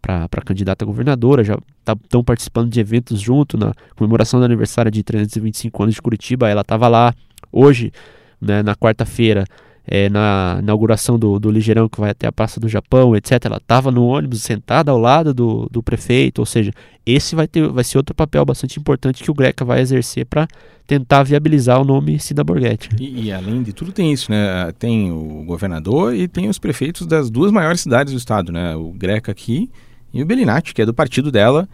para 0.00 0.42
candidata 0.44 0.84
a 0.84 0.86
governadora, 0.86 1.44
já 1.44 1.56
estão 1.78 2.20
tá, 2.20 2.24
participando 2.24 2.68
de 2.68 2.80
eventos 2.80 3.20
junto 3.20 3.56
na 3.56 3.72
comemoração 3.94 4.40
do 4.40 4.44
aniversário 4.44 4.90
de 4.90 5.00
325 5.00 5.80
anos 5.80 5.94
de 5.94 6.02
Curitiba. 6.02 6.48
Ela 6.48 6.62
estava 6.62 6.88
lá 6.88 7.14
hoje, 7.52 7.92
né, 8.40 8.64
na 8.64 8.74
quarta-feira, 8.74 9.44
é, 9.86 10.08
na 10.08 10.58
inauguração 10.60 11.18
do, 11.18 11.38
do 11.38 11.50
Ligeirão, 11.50 11.88
que 11.88 12.00
vai 12.00 12.10
até 12.10 12.26
a 12.26 12.32
Praça 12.32 12.60
do 12.60 12.68
Japão, 12.68 13.16
etc. 13.16 13.44
Ela 13.44 13.56
estava 13.56 13.90
no 13.90 14.04
ônibus 14.04 14.42
sentada 14.42 14.90
ao 14.90 14.98
lado 14.98 15.34
do, 15.34 15.68
do 15.70 15.82
prefeito, 15.82 16.38
ou 16.38 16.46
seja, 16.46 16.72
esse 17.04 17.34
vai, 17.34 17.48
ter, 17.48 17.66
vai 17.68 17.82
ser 17.82 17.98
outro 17.98 18.14
papel 18.14 18.44
bastante 18.44 18.78
importante 18.78 19.22
que 19.22 19.30
o 19.30 19.34
Greca 19.34 19.64
vai 19.64 19.80
exercer 19.80 20.24
para 20.24 20.46
tentar 20.86 21.22
viabilizar 21.22 21.80
o 21.80 21.84
nome 21.84 22.18
Cida 22.18 22.44
Borghetti. 22.44 22.90
E, 23.00 23.24
e, 23.26 23.32
além 23.32 23.62
de 23.62 23.72
tudo 23.72 23.92
tem 23.92 24.12
isso, 24.12 24.30
né? 24.30 24.70
Tem 24.78 25.10
o 25.10 25.44
governador 25.44 26.14
e 26.14 26.28
tem 26.28 26.48
os 26.48 26.58
prefeitos 26.58 27.06
das 27.06 27.30
duas 27.30 27.50
maiores 27.50 27.80
cidades 27.80 28.12
do 28.12 28.18
estado, 28.18 28.52
né? 28.52 28.76
O 28.76 28.92
Greca 28.92 29.32
aqui 29.32 29.70
e 30.12 30.22
o 30.22 30.26
Belinati, 30.26 30.74
que 30.74 30.82
é 30.82 30.86
do 30.86 30.94
partido 30.94 31.32
dela, 31.32 31.68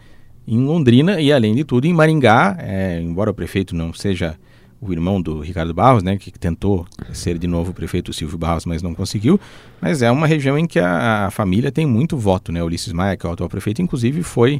em 0.47 0.63
Londrina 0.63 1.21
e 1.21 1.31
além 1.31 1.53
de 1.53 1.63
tudo 1.63 1.85
em 1.85 1.93
Maringá, 1.93 2.57
é, 2.59 2.99
embora 2.99 3.29
o 3.29 3.33
prefeito 3.33 3.75
não 3.75 3.93
seja 3.93 4.35
o 4.81 4.93
irmão 4.93 5.21
do 5.21 5.41
Ricardo 5.41 5.73
Barros, 5.73 6.03
né, 6.03 6.17
que 6.17 6.31
tentou 6.31 6.85
ser 7.11 7.37
de 7.37 7.47
novo 7.47 7.73
prefeito 7.73 8.13
Silvio 8.13 8.37
Barros, 8.37 8.65
mas 8.65 8.81
não 8.81 8.93
conseguiu. 8.93 9.39
Mas 9.81 10.01
é 10.01 10.09
uma 10.09 10.25
região 10.25 10.57
em 10.57 10.65
que 10.65 10.79
a, 10.79 11.27
a 11.27 11.31
família 11.31 11.71
tem 11.71 11.85
muito 11.85 12.17
voto, 12.17 12.51
né? 12.51 12.63
Ulisses 12.63 12.93
Maia, 12.93 13.17
que 13.17 13.25
é 13.25 13.29
o 13.29 13.33
atual 13.33 13.49
prefeito, 13.49 13.81
inclusive 13.81 14.23
foi 14.23 14.59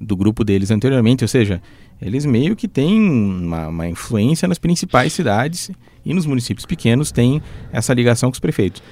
do 0.00 0.16
grupo 0.16 0.42
deles 0.42 0.70
anteriormente, 0.70 1.22
ou 1.22 1.28
seja, 1.28 1.60
eles 2.00 2.24
meio 2.24 2.56
que 2.56 2.66
têm 2.66 2.98
uma, 2.98 3.68
uma 3.68 3.88
influência 3.88 4.48
nas 4.48 4.58
principais 4.58 5.12
cidades 5.12 5.70
e 6.04 6.14
nos 6.14 6.24
municípios 6.24 6.64
pequenos 6.64 7.12
têm 7.12 7.42
essa 7.70 7.92
ligação 7.92 8.30
com 8.30 8.34
os 8.34 8.40
prefeitos. 8.40 8.82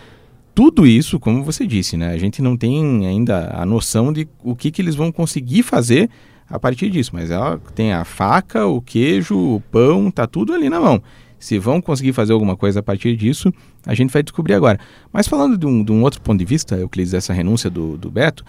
Tudo 0.55 0.87
isso, 0.87 1.19
como 1.19 1.43
você 1.43 1.67
disse, 1.67 1.97
né? 1.97 2.13
A 2.13 2.19
gente 2.19 2.43
não 2.43 2.57
tem 2.57 3.07
ainda 3.07 3.51
a 3.55 3.65
noção 3.65 4.13
de 4.13 4.29
o 4.43 4.55
que, 4.55 4.71
que 4.71 4.83
eles 4.83 4.95
vão 4.95 5.11
conseguir 5.11 5.63
fazer 5.63 6.11
a 6.49 6.59
partir 6.59 6.90
disso. 6.90 7.11
Mas 7.12 7.31
ela 7.31 7.61
tem 7.75 7.93
a 7.93 8.05
faca, 8.05 8.67
o 8.67 8.81
queijo, 8.81 9.37
o 9.37 9.61
pão, 9.71 10.11
tá 10.11 10.26
tudo 10.26 10.52
ali 10.52 10.69
na 10.69 10.81
mão. 10.81 11.02
Se 11.38 11.59
vão 11.59 11.81
conseguir 11.81 12.12
fazer 12.12 12.33
alguma 12.33 12.57
coisa 12.57 12.81
a 12.81 12.83
partir 12.83 13.17
disso, 13.17 13.52
a 13.87 13.95
gente 13.95 14.12
vai 14.12 14.23
descobrir 14.23 14.55
agora. 14.55 14.78
Mas 15.12 15.28
falando 15.28 15.57
de 15.57 15.67
um, 15.67 15.85
de 15.85 15.93
um 15.93 16.02
outro 16.02 16.21
ponto 16.21 16.38
de 16.38 16.45
vista, 16.45 16.76
Euclides, 16.76 17.14
essa 17.14 17.33
renúncia 17.33 17.71
do, 17.71 17.97
do 17.97 18.11
Beto, 18.11 18.45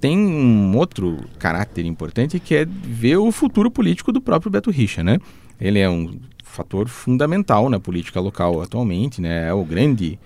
tem 0.00 0.18
um 0.18 0.76
outro 0.76 1.18
caráter 1.38 1.86
importante 1.86 2.40
que 2.40 2.54
é 2.54 2.64
ver 2.66 3.16
o 3.16 3.30
futuro 3.30 3.70
político 3.70 4.12
do 4.12 4.20
próprio 4.20 4.50
Beto 4.50 4.70
Richa, 4.70 5.02
né? 5.02 5.18
Ele 5.60 5.78
é 5.78 5.88
um 5.88 6.18
fator 6.42 6.88
fundamental 6.88 7.70
na 7.70 7.80
política 7.80 8.20
local 8.20 8.60
atualmente, 8.60 9.20
né? 9.20 9.48
É 9.48 9.54
o 9.54 9.64
grande 9.64 10.18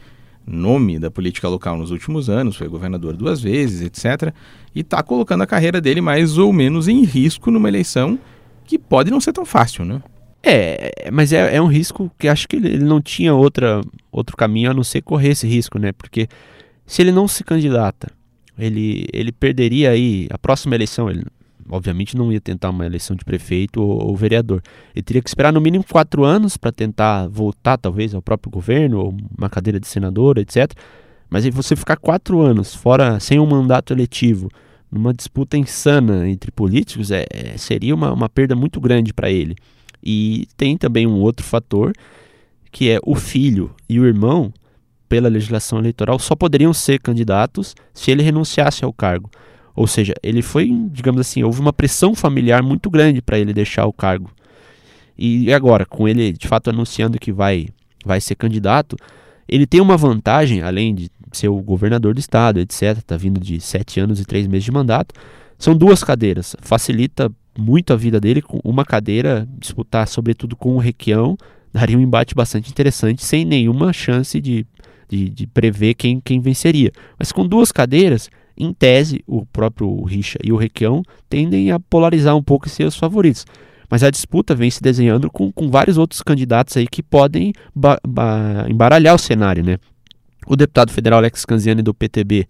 nome 0.49 0.99
da 0.99 1.11
política 1.11 1.49
local 1.49 1.77
nos 1.77 1.91
últimos 1.91 2.29
anos, 2.31 2.57
foi 2.57 2.69
governador 2.69 3.17
duas 3.17 3.41
vezes, 3.41 3.83
etc. 3.83 4.33
E 4.75 4.81
está 4.81 5.03
colocando 5.03 5.43
a 5.43 5.47
carreira 5.47 5.81
dele 5.81 6.01
mais 6.01 6.39
ou 6.39 6.53
menos 6.53 6.89
em 6.89 7.05
risco 7.05 7.51
numa 7.51 7.69
eleição 7.69 8.19
que 8.65 8.79
pode 8.79 9.11
não 9.11 9.21
ser 9.21 9.33
tão 9.33 9.45
fácil, 9.45 9.85
né? 9.85 10.03
É, 10.43 11.11
mas 11.13 11.33
é, 11.33 11.57
é 11.57 11.61
um 11.61 11.67
risco 11.67 12.11
que 12.19 12.29
acho 12.29 12.49
que 12.49 12.57
ele, 12.57 12.79
não 12.79 13.01
tinha 13.01 13.35
outra, 13.35 13.81
outro 14.11 14.37
caminho 14.37 14.71
a 14.71 14.75
não 14.75 14.85
ser 14.85 15.03
correr 15.03 15.31
esse 15.31 15.47
risco, 15.47 15.79
né? 15.79 15.93
Porque 15.93 16.29
se 16.87 17.03
ele 17.03 17.13
não 17.13 17.27
se 17.27 17.43
candidata, 17.43 18.09
ele, 18.59 19.07
ele 19.13 19.33
perderia 19.33 19.91
aí 19.91 20.29
a 20.31 20.39
próxima 20.39 20.75
eleição, 20.75 21.11
ele 21.11 21.25
obviamente 21.71 22.17
não 22.17 22.33
ia 22.33 22.41
tentar 22.41 22.71
uma 22.71 22.87
eleição 22.87 23.17
de 23.17 23.25
prefeito 23.25 23.83
ou, 23.83 24.09
ou 24.09 24.17
vereador. 24.17 24.63
Ele 24.95 25.03
teria 25.03 25.23
que 25.23 25.29
esperar 25.29 25.53
no 25.53 25.61
mínimo 25.61 25.85
quatro 25.85 26.25
anos 26.25 26.57
para 26.57 26.73
tentar 26.73 27.29
voltar, 27.29 27.77
talvez, 27.77 28.15
ao 28.15 28.23
próprio 28.23 28.51
governo, 28.51 28.99
ou 28.99 29.17
uma 29.37 29.49
cadeira 29.49 29.79
de 29.79 29.87
senador, 29.87 30.39
etc. 30.39 30.73
Mas 31.31 31.45
se 31.45 31.51
você 31.51 31.77
ficar 31.77 31.97
quatro 31.97 32.41
anos 32.41 32.75
fora, 32.75 33.21
sem 33.21 33.39
um 33.39 33.47
mandato 33.47 33.93
eletivo, 33.93 34.49
numa 34.91 35.13
disputa 35.13 35.57
insana 35.57 36.29
entre 36.29 36.51
políticos, 36.51 37.11
é, 37.11 37.27
é 37.31 37.57
seria 37.59 37.95
uma, 37.95 38.13
uma 38.13 38.29
perda 38.29 38.57
muito 38.57 38.81
grande 38.81 39.13
para 39.13 39.31
ele. 39.31 39.57
E 40.03 40.47
tem 40.57 40.77
também 40.77 41.07
um 41.07 41.21
outro 41.21 41.45
fator, 41.45 41.93
que 42.71 42.91
é 42.91 42.99
o 43.05 43.15
filho 43.15 43.75
e 43.89 44.01
o 44.01 44.07
irmão, 44.07 44.53
pela 45.09 45.29
legislação 45.29 45.79
eleitoral, 45.79 46.19
só 46.19 46.37
poderiam 46.37 46.73
ser 46.73 47.01
candidatos 47.01 47.75
se 47.95 48.11
ele 48.11 48.23
renunciasse 48.23 48.85
ao 48.85 48.93
cargo. 48.93 49.31
Ou 49.79 49.87
seja, 49.87 50.13
ele 50.25 50.43
foi, 50.43 50.69
digamos 50.91 51.21
assim, 51.21 51.45
houve 51.45 51.61
uma 51.61 51.73
pressão 51.73 52.13
familiar 52.13 52.65
muito 52.65 52.91
grande 52.91 53.23
para 53.23 53.39
ele 53.39 53.53
deixar 53.53 53.87
o 53.87 53.93
cargo. 53.93 54.29
E 55.17 55.53
agora, 55.53 55.87
com 55.87 56.09
ele 56.09 56.33
de 56.33 56.49
fato 56.49 56.69
anunciando 56.69 57.17
que 57.17 57.31
vai, 57.31 57.69
vai 58.05 58.21
ser 58.21 58.35
candidato, 58.35 58.97
ele 59.49 59.69
tem 59.69 59.81
uma 59.81 59.97
vantagem, 59.97 60.63
além 60.63 60.93
de 60.97 61.09
ser 61.31 61.47
o 61.47 61.63
governador 61.63 62.13
do 62.13 62.19
estado, 62.19 62.59
etc., 62.59 62.99
está 62.99 63.17
vindo 63.17 63.39
de 63.39 63.61
sete 63.61 64.01
anos 64.01 64.19
e 64.19 64.25
três 64.25 64.49
meses 64.49 64.65
de 64.65 64.73
mandato, 64.73 65.15
são 65.57 65.77
duas 65.77 66.03
cadeiras. 66.03 66.57
Facilita 66.61 67.31
muito 67.57 67.93
a 67.93 67.97
vida 67.97 68.19
dele, 68.19 68.43
com 68.43 68.59
uma 68.65 68.85
cadeira, 68.85 69.49
disputar 69.61 70.09
sobretudo 70.09 70.57
com 70.57 70.75
o 70.75 70.79
Requião, 70.79 71.37
daria 71.73 71.97
um 71.97 72.01
embate 72.01 72.35
bastante 72.35 72.69
interessante, 72.69 73.25
sem 73.25 73.45
nenhuma 73.45 73.93
chance 73.93 74.41
de, 74.41 74.67
de, 75.09 75.31
de 75.31 75.47
prever 75.47 75.95
quem, 75.95 76.21
quem 76.21 76.41
venceria. 76.41 76.91
Mas 77.17 77.31
com 77.31 77.47
duas 77.47 77.71
cadeiras, 77.71 78.29
em 78.59 78.73
tese, 78.73 79.23
o 79.27 79.47
próprio 79.47 80.03
Richa 80.03 80.39
e 80.43 80.53
o 80.53 80.57
Requião 80.57 81.03
tendem 81.29 81.71
a 81.71 81.79
polarizar 81.79 82.37
um 82.37 82.43
pouco 82.43 82.67
e 82.67 82.71
ser 82.71 82.85
os 82.85 82.97
favoritos. 82.97 83.47
Mas 83.91 84.03
a 84.03 84.11
disputa 84.11 84.55
vem 84.55 84.71
se 84.71 84.83
desenhando 84.83 85.31
com, 85.31 85.51
com 85.51 85.71
vários 85.71 85.97
outros 85.97 86.21
candidatos 86.23 86.77
aí 86.77 86.87
que 86.87 87.03
podem 87.03 87.53
embaralhar 88.69 89.15
o 89.15 89.19
cenário, 89.19 89.65
né? 89.65 89.79
O 90.47 90.57
deputado 90.57 90.93
federal 90.93 91.19
Alex 91.19 91.45
Canziani 91.45 91.83
do 91.83 91.95
PTB 91.95 92.47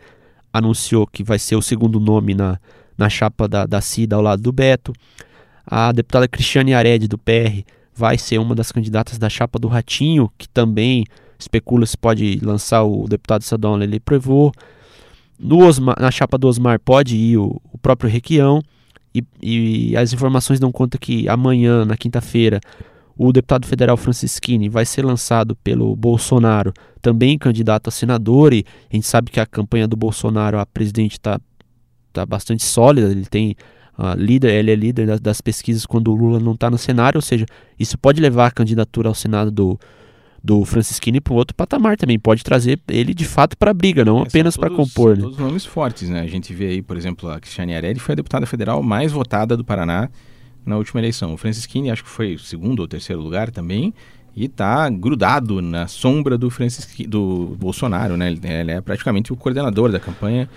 anunciou 0.53 1.07
que 1.07 1.23
vai 1.23 1.39
ser 1.39 1.57
o 1.57 1.63
segundo 1.63 2.01
nome 2.01 2.35
na, 2.35 2.59
na 2.97 3.09
chapa 3.09 3.47
da, 3.47 3.67
da 3.67 3.81
CIDA 3.81 4.17
ao 4.17 4.23
lado 4.23 4.43
do 4.43 4.53
Beto. 4.53 4.93
A 5.67 5.93
deputada 5.93 6.27
Cristiane 6.27 6.75
Ared 6.75 7.07
do 7.07 7.19
PR 7.19 7.63
vai 7.95 8.17
ser 8.17 8.39
uma 8.39 8.55
das 8.55 8.73
candidatas 8.73 9.19
da 9.19 9.29
chapa 9.29 9.59
do 9.59 9.69
Ratinho, 9.69 10.31
que 10.39 10.49
também 10.49 11.05
especula 11.39 11.87
se 11.87 11.97
pode 11.97 12.41
lançar 12.43 12.83
o 12.83 13.07
deputado 13.07 13.43
estadual 13.43 13.77
Lele 13.77 14.01
Prevot. 14.01 14.57
No 15.39 15.65
Osmar, 15.65 15.97
na 16.01 16.11
chapa 16.11 16.37
do 16.37 16.49
Osmar 16.49 16.81
pode 16.81 17.17
ir 17.17 17.37
o, 17.37 17.61
o 17.73 17.79
próprio 17.79 18.11
Requião, 18.11 18.61
e, 19.15 19.25
e, 19.43 19.97
as 19.97 20.13
informações 20.13 20.61
dão 20.61 20.71
conta 20.71 20.99
que 20.99 21.29
amanhã, 21.29 21.85
na 21.85 21.97
quinta-feira, 21.97 22.61
o 23.17 23.33
deputado 23.33 23.67
federal 23.67 23.97
Francisquini 23.97 24.69
vai 24.69 24.85
ser 24.85 25.05
lançado 25.05 25.57
pelo 25.57 25.95
Bolsonaro, 25.97 26.73
também 27.01 27.39
candidato 27.39 27.89
a 27.89 27.91
senador, 27.91 28.53
e 28.53 28.65
a 28.91 28.95
gente 28.95 29.07
sabe 29.07 29.31
que 29.31 29.41
a 29.41 29.47
campanha 29.47 29.89
do 29.89 29.97
Bolsonaro 29.97 30.59
a 30.59 30.67
presidente 30.67 31.13
está 31.13 31.41
tá 32.13 32.25
bastante 32.25 32.65
sólida, 32.65 33.11
ele 33.11 33.27
tem 33.27 33.57
uh, 33.99 34.15
líder, 34.17 34.53
ele 34.53 34.71
é 34.71 34.77
líder 34.77 35.07
das, 35.07 35.21
das 35.21 35.41
pesquisas 35.41 35.85
quando 35.85 36.13
o 36.13 36.15
Lula 36.15 36.39
não 36.39 36.53
está 36.53 36.71
no 36.71 36.79
cenário, 36.79 37.19
ou 37.19 37.23
seja, 37.23 37.47
isso 37.79 37.99
pode 37.99 38.21
levar 38.21 38.47
a 38.47 38.51
candidatura 38.51 39.09
ao 39.09 39.15
Senado 39.15 39.51
do, 39.51 39.81
do 40.43 40.65
Francisquini 40.65 41.21
para 41.21 41.35
um 41.35 41.37
outro 41.37 41.55
patamar 41.55 41.97
também. 41.97 42.19
Pode 42.19 42.45
trazer 42.45 42.81
ele 42.89 43.13
de 43.13 43.25
fato 43.25 43.57
para 43.57 43.71
a 43.71 43.75
briga, 43.75 44.05
não 44.05 44.21
é, 44.21 44.23
apenas 44.23 44.57
para 44.57 44.71
compor. 44.71 45.17
Né? 45.17 45.23
Todos 45.23 45.39
nomes 45.39 45.65
fortes, 45.65 46.09
né? 46.09 46.21
A 46.21 46.27
gente 46.27 46.53
vê 46.55 46.69
aí, 46.69 46.83
por 46.83 46.97
exemplo, 46.97 47.31
a 47.31 47.41
Cristiane 47.41 47.75
Arelli 47.75 47.99
foi 47.99 48.13
a 48.13 48.17
deputada 48.17 48.47
federal 48.47 48.83
mais 48.83 49.13
votada 49.13 49.57
do 49.57 49.65
Paraná 49.65 50.09
na 50.65 50.77
última 50.77 51.01
eleição. 51.01 51.35
O 51.35 51.37
Francisquini 51.37 51.91
acho 51.91 52.05
que 52.05 52.11
foi 52.11 52.37
segundo 52.39 52.81
ou 52.81 52.89
terceiro 52.89 53.21
lugar 53.21 53.51
também 53.51 53.93
e 54.37 54.45
está 54.45 54.89
grudado 54.89 55.61
na 55.61 55.89
sombra 55.89 56.39
do 56.39 56.51
Francisquini, 56.51 57.09
do 57.09 57.57
Bolsonaro, 57.59 58.17
né? 58.17 58.31
Ele, 58.31 58.41
ele, 58.45 58.71
é 58.73 58.81
praticamente 58.81 59.33
o 59.33 59.37
coordenador 59.37 59.91
da 59.91 59.99
campanha. 59.99 60.49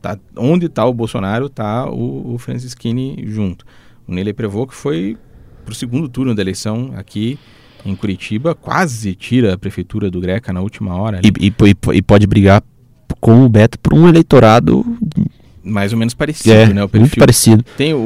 Tá, 0.00 0.16
onde 0.36 0.66
está 0.66 0.86
o 0.86 0.94
Bolsonaro, 0.94 1.46
está 1.46 1.90
o, 1.90 2.34
o 2.34 2.38
Francisquini 2.38 3.24
junto. 3.26 3.66
O 4.06 4.12
Nele 4.12 4.32
Prevô 4.32 4.64
que 4.64 4.74
foi 4.74 5.18
para 5.64 5.72
o 5.72 5.74
segundo 5.74 6.08
turno 6.08 6.36
da 6.36 6.40
eleição 6.40 6.92
aqui 6.96 7.36
em 7.84 7.94
Curitiba, 7.94 8.54
quase 8.54 9.14
tira 9.14 9.54
a 9.54 9.58
prefeitura 9.58 10.10
do 10.10 10.20
Greca 10.20 10.52
na 10.52 10.60
última 10.60 10.94
hora. 10.96 11.20
E, 11.24 11.46
e, 11.48 11.52
e, 11.94 12.02
pode 12.02 12.26
brigar 12.26 12.62
com 13.20 13.44
o 13.44 13.48
Beto 13.48 13.78
por 13.78 13.94
um 13.94 14.08
eleitorado 14.08 14.84
mais 15.64 15.92
ou 15.92 15.98
menos 15.98 16.14
parecido, 16.14 16.54
É, 16.54 16.66
né? 16.66 16.72
O 16.82 16.88
muito 16.88 16.90
perfil. 16.92 17.20
parecido. 17.20 17.64
Tem 17.76 17.92
o 17.92 17.98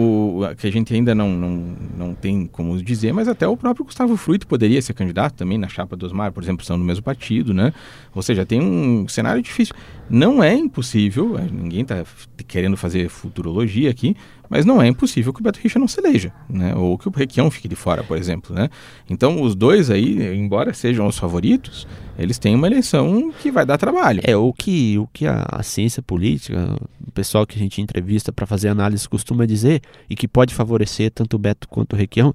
o- 0.50 0.56
que 0.56 0.66
a 0.66 0.72
gente 0.72 0.92
ainda 0.92 1.14
não, 1.14 1.30
não, 1.30 1.76
não 1.96 2.14
tem 2.14 2.46
como 2.50 2.76
dizer, 2.82 3.12
mas 3.12 3.28
até 3.28 3.46
o 3.46 3.56
próprio 3.56 3.84
Gustavo 3.84 4.16
Fruito 4.16 4.48
poderia 4.48 4.82
ser 4.82 4.94
candidato 4.94 5.34
também 5.34 5.58
na 5.58 5.68
chapa 5.68 5.94
do 5.94 6.04
Osmar, 6.04 6.32
por 6.32 6.42
exemplo, 6.42 6.64
são 6.66 6.76
do 6.76 6.84
mesmo 6.84 7.04
partido, 7.04 7.54
né? 7.54 7.72
Ou 8.14 8.22
seja, 8.22 8.44
tem 8.44 8.60
um 8.60 9.06
cenário 9.06 9.40
difícil. 9.40 9.74
Não 10.10 10.42
é 10.42 10.54
impossível, 10.54 11.38
eh, 11.38 11.46
ninguém 11.52 11.82
está 11.82 12.02
querendo 12.48 12.76
fazer 12.76 13.08
futurologia 13.08 13.90
aqui, 13.90 14.16
mas 14.52 14.66
não 14.66 14.82
é 14.82 14.86
impossível 14.86 15.32
que 15.32 15.40
o 15.40 15.42
Beto 15.42 15.58
Richa 15.58 15.78
não 15.78 15.88
se 15.88 15.98
eleja, 15.98 16.30
né? 16.46 16.74
Ou 16.76 16.98
que 16.98 17.08
o 17.08 17.10
Requião 17.10 17.50
fique 17.50 17.66
de 17.66 17.74
fora, 17.74 18.04
por 18.04 18.18
exemplo, 18.18 18.54
né? 18.54 18.68
Então, 19.08 19.40
os 19.40 19.54
dois 19.54 19.88
aí, 19.88 20.36
embora 20.36 20.74
sejam 20.74 21.06
os 21.06 21.16
favoritos, 21.16 21.88
eles 22.18 22.38
têm 22.38 22.54
uma 22.54 22.66
eleição 22.66 23.32
que 23.40 23.50
vai 23.50 23.64
dar 23.64 23.78
trabalho. 23.78 24.20
É, 24.22 24.36
o 24.36 24.52
que, 24.52 24.98
o 24.98 25.08
que 25.10 25.26
a, 25.26 25.46
a 25.48 25.62
ciência 25.62 26.02
política, 26.02 26.76
o 27.00 27.10
pessoal 27.12 27.46
que 27.46 27.56
a 27.56 27.58
gente 27.58 27.80
entrevista 27.80 28.30
para 28.30 28.44
fazer 28.44 28.68
análise 28.68 29.08
costuma 29.08 29.46
dizer, 29.46 29.80
e 30.10 30.14
que 30.14 30.28
pode 30.28 30.52
favorecer 30.52 31.10
tanto 31.10 31.36
o 31.36 31.38
Beto 31.38 31.66
quanto 31.66 31.94
o 31.94 31.96
Requião, 31.96 32.30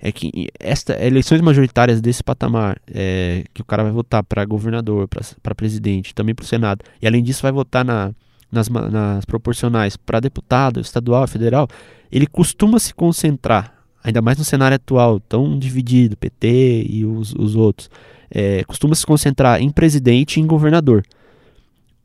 é 0.00 0.10
que 0.10 0.48
esta 0.58 0.94
eleições 1.04 1.42
majoritárias 1.42 2.00
desse 2.00 2.24
patamar, 2.24 2.80
é, 2.90 3.44
que 3.52 3.60
o 3.60 3.64
cara 3.64 3.82
vai 3.82 3.92
votar 3.92 4.22
para 4.24 4.42
governador, 4.46 5.06
para 5.42 5.54
presidente, 5.54 6.14
também 6.14 6.34
para 6.34 6.44
o 6.44 6.46
Senado, 6.46 6.82
e 7.02 7.06
além 7.06 7.22
disso 7.22 7.42
vai 7.42 7.52
votar 7.52 7.84
na, 7.84 8.14
nas, 8.50 8.68
nas 8.68 9.24
proporcionais 9.24 9.96
para 9.96 10.20
deputado, 10.20 10.80
estadual, 10.80 11.26
federal, 11.26 11.68
ele 12.10 12.26
costuma 12.26 12.78
se 12.78 12.94
concentrar, 12.94 13.74
ainda 14.02 14.22
mais 14.22 14.38
no 14.38 14.44
cenário 14.44 14.74
atual, 14.76 15.20
tão 15.20 15.58
dividido, 15.58 16.16
PT 16.16 16.86
e 16.88 17.04
os, 17.04 17.34
os 17.34 17.54
outros, 17.54 17.90
é, 18.30 18.64
costuma 18.64 18.94
se 18.94 19.06
concentrar 19.06 19.60
em 19.60 19.70
presidente 19.70 20.38
e 20.38 20.42
em 20.42 20.46
governador. 20.46 21.04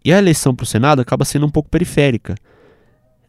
E 0.04 0.12
a 0.12 0.18
eleição 0.18 0.54
para 0.54 0.64
o 0.64 0.68
Senado 0.68 1.02
acaba 1.02 1.24
sendo 1.24 1.46
um 1.46 1.50
pouco 1.50 1.70
periférica. 1.70 2.36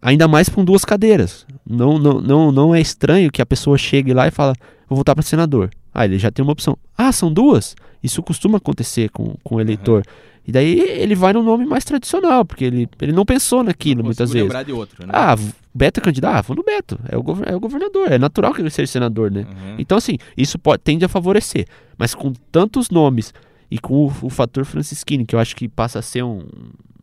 Ainda 0.02 0.28
mais 0.28 0.48
com 0.48 0.64
duas 0.64 0.84
cadeiras. 0.84 1.46
Não, 1.64 1.98
não, 1.98 2.20
não, 2.20 2.52
não 2.52 2.74
é 2.74 2.80
estranho 2.80 3.30
que 3.30 3.40
a 3.40 3.46
pessoa 3.46 3.78
chegue 3.78 4.12
lá 4.12 4.26
e 4.26 4.30
fala, 4.30 4.54
vou 4.88 4.96
votar 4.96 5.14
para 5.14 5.22
senador. 5.22 5.70
Ah, 5.94 6.04
ele 6.04 6.18
já 6.18 6.30
tem 6.30 6.42
uma 6.42 6.52
opção. 6.52 6.76
Ah, 6.98 7.12
são 7.12 7.32
duas? 7.32 7.76
Isso 8.02 8.22
costuma 8.22 8.58
acontecer 8.58 9.08
com, 9.10 9.36
com 9.42 9.54
o 9.54 9.60
eleitor. 9.60 10.02
E 10.46 10.52
daí 10.52 10.78
ele 10.78 11.14
vai 11.14 11.32
no 11.32 11.42
nome 11.42 11.64
mais 11.64 11.84
tradicional, 11.84 12.44
porque 12.44 12.64
ele, 12.64 12.88
ele 13.00 13.12
não 13.12 13.24
pensou 13.24 13.62
naquilo 13.62 13.98
Não 13.98 14.06
muitas 14.06 14.30
vezes. 14.30 14.66
de 14.66 14.72
outro, 14.72 15.06
né? 15.06 15.12
Ah, 15.14 15.34
Beto 15.74 16.00
é 16.00 16.02
candidato? 16.02 16.36
Ah, 16.36 16.42
vou 16.42 16.56
no 16.56 16.62
Beto. 16.62 16.98
É 17.08 17.16
o, 17.16 17.24
é 17.46 17.56
o 17.56 17.60
governador. 17.60 18.12
É 18.12 18.18
natural 18.18 18.52
que 18.52 18.60
ele 18.60 18.68
seja 18.70 18.92
senador, 18.92 19.30
né? 19.30 19.40
Uhum. 19.40 19.76
Então, 19.78 19.96
assim, 19.96 20.18
isso 20.36 20.58
pode, 20.58 20.82
tende 20.82 21.04
a 21.04 21.08
favorecer. 21.08 21.66
Mas 21.96 22.14
com 22.14 22.32
tantos 22.52 22.90
nomes 22.90 23.32
e 23.70 23.78
com 23.78 24.04
o, 24.06 24.12
o 24.22 24.28
fator 24.28 24.64
Francisquini, 24.66 25.24
que 25.24 25.34
eu 25.34 25.40
acho 25.40 25.56
que 25.56 25.66
passa 25.66 25.98
a 25.98 26.02
ser 26.02 26.22
um, 26.22 26.46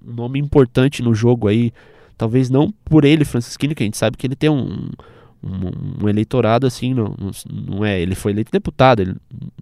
um 0.06 0.14
nome 0.14 0.40
importante 0.40 1.02
no 1.02 1.14
jogo 1.16 1.48
aí, 1.48 1.74
talvez 2.16 2.48
não 2.50 2.72
por 2.86 3.04
ele, 3.04 3.26
Francisquini, 3.26 3.74
que 3.74 3.82
a 3.82 3.86
gente 3.86 3.98
sabe 3.98 4.18
que 4.18 4.28
ele 4.28 4.36
tem 4.36 4.52
um, 4.52 4.92
um, 5.44 6.06
um 6.06 6.10
eleitorado 6.10 6.68
assim, 6.68 6.94
não, 6.94 7.16
não, 7.52 7.84
é, 7.86 8.00
ele 8.00 8.16
foi 8.16 8.32
eleito 8.32 8.52
deputado, 8.52 9.02
ele, 9.02 9.16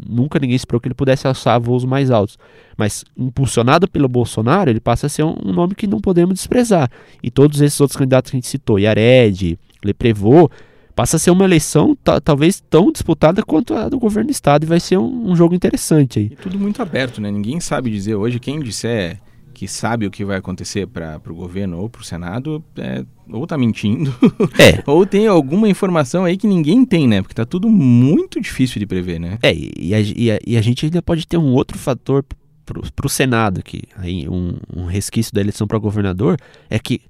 nunca 0.07 0.38
ninguém 0.39 0.55
esperou 0.55 0.79
que 0.81 0.88
ele 0.88 0.95
pudesse 0.95 1.27
alçar 1.27 1.59
voos 1.59 1.86
mais 1.86 2.12
altos. 2.12 2.38
Mas 2.77 3.03
impulsionado 3.17 3.88
pelo 3.88 4.07
Bolsonaro, 4.07 4.69
ele 4.69 4.79
passa 4.79 5.07
a 5.07 5.09
ser 5.09 5.24
um, 5.24 5.36
um 5.45 5.53
nome 5.53 5.75
que 5.75 5.88
não 5.88 6.00
podemos 6.00 6.36
desprezar. 6.36 6.89
E 7.24 7.29
todos 7.31 7.62
esses 7.62 7.79
outros 7.79 7.98
candidatos 7.98 8.31
que 8.31 8.38
a 8.38 8.39
gente 8.39 8.48
citou, 8.48 8.77
Yared, 8.79 9.57
Leprevô, 9.83 10.50
passa 10.95 11.15
a 11.15 11.19
ser 11.19 11.31
uma 11.31 11.45
eleição 11.45 11.95
ta- 12.03 12.19
talvez 12.19 12.62
tão 12.69 12.91
disputada 12.91 13.41
quanto 13.43 13.74
a 13.74 13.88
do 13.88 13.98
governo 13.98 14.27
do 14.27 14.31
estado 14.31 14.63
e 14.63 14.67
vai 14.67 14.79
ser 14.81 14.98
um, 14.98 15.31
um 15.31 15.36
jogo 15.36 15.55
interessante 15.55 16.19
aí. 16.19 16.25
E 16.25 16.36
tudo 16.36 16.59
muito 16.59 16.81
aberto, 16.81 17.21
né? 17.21 17.31
Ninguém 17.31 17.59
sabe 17.62 17.89
dizer 17.89 18.15
hoje. 18.15 18.38
Quem 18.39 18.59
disser 18.59 19.17
que 19.59 19.67
sabe 19.67 20.05
o 20.05 20.09
que 20.11 20.23
vai 20.23 20.37
acontecer 20.37 20.87
para 20.87 21.19
o 21.29 21.33
governo 21.35 21.79
ou 21.79 21.89
para 21.89 21.99
o 22.01 22.05
Senado, 22.05 22.63
é, 22.77 23.03
ou 23.29 23.45
tá 23.45 23.57
mentindo, 23.57 24.09
É. 24.57 24.81
ou 24.89 25.05
tem 25.05 25.27
alguma 25.27 25.67
informação 25.67 26.23
aí 26.23 26.37
que 26.37 26.48
ninguém 26.48 26.85
tem, 26.85 27.05
né? 27.09 27.22
Porque 27.22 27.33
tá 27.35 27.43
tudo 27.45 27.67
muito 27.67 28.39
difícil 28.39 28.79
de 28.79 28.85
prever, 28.87 29.19
né? 29.19 29.37
É, 29.43 29.53
e 29.53 29.69
e 29.77 29.93
a, 29.93 30.00
e 30.00 30.31
a- 30.31 30.39
e 30.48 30.57
a 30.57 30.61
gente 30.61 30.85
ainda 30.85 31.01
pode 31.01 31.27
ter 31.27 31.35
um 31.37 31.51
outro 31.51 31.77
fator 31.77 32.24
para 32.65 33.05
o 33.05 33.09
Senado, 33.09 33.61
que 33.61 33.81
aí 33.98 34.29
um, 34.29 34.53
um 34.74 34.85
resquício 34.85 35.33
da 35.33 35.41
eleição 35.41 35.67
para 35.67 35.77
governador, 35.77 36.37
é 36.69 36.79
que 36.79 37.01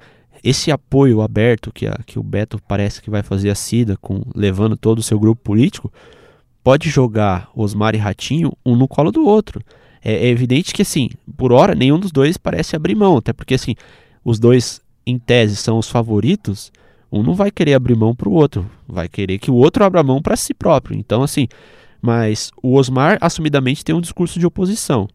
esse 0.43 0.71
apoio 0.71 1.21
aberto 1.21 1.71
que, 1.71 1.85
a- 1.85 1.99
que 2.03 2.17
o 2.17 2.23
Beto 2.23 2.59
parece 2.67 2.99
que 2.99 3.12
vai 3.12 3.21
fazer 3.21 3.51
a 3.51 3.55
Cida, 3.55 3.95
com, 4.01 4.23
levando 4.33 4.75
todo 4.75 4.97
o 4.97 5.03
seu 5.03 5.19
grupo 5.19 5.39
político, 5.43 5.93
pode 6.63 6.89
jogar 6.89 7.47
Osmar 7.55 7.93
e 7.93 7.99
Ratinho 7.99 8.51
um 8.65 8.75
no 8.75 8.88
colo 8.88 9.12
do 9.12 9.23
outro. 9.23 9.62
É, 10.03 10.13
é 10.13 10.27
evidente 10.27 10.73
que, 10.73 10.81
assim, 10.81 11.09
por 11.38 11.51
hora, 11.51 11.75
nenhum 11.75 11.99
dos 11.99 12.12
dois 12.12 12.38
parece 12.38 12.75
abrir 12.75 12.95
mão, 12.95 13.17
até 13.17 13.33
porque, 13.33 13.53
assim, 13.53 13.75
os 14.23 14.39
dois, 14.39 14.81
em 15.05 15.17
tese, 15.17 15.55
são 15.55 15.77
os 15.77 15.89
favoritos, 15.89 16.71
um 17.12 17.23
não 17.23 17.33
vai 17.33 17.51
querer 17.51 17.73
abrir 17.73 17.95
mão 17.95 18.15
para 18.15 18.29
o 18.29 18.33
outro, 18.33 18.69
vai 18.88 19.09
querer 19.09 19.39
que 19.39 19.49
o 19.49 19.55
outro 19.55 19.83
abra 19.83 20.03
mão 20.03 20.21
para 20.21 20.35
si 20.35 20.53
próprio. 20.53 20.97
Então, 20.97 21.23
assim, 21.23 21.47
mas 22.01 22.51
o 22.62 22.75
Osmar 22.75 23.17
assumidamente 23.19 23.83
tem 23.83 23.95
um 23.95 24.01
discurso 24.01 24.39
de 24.39 24.45
oposição. 24.45 25.07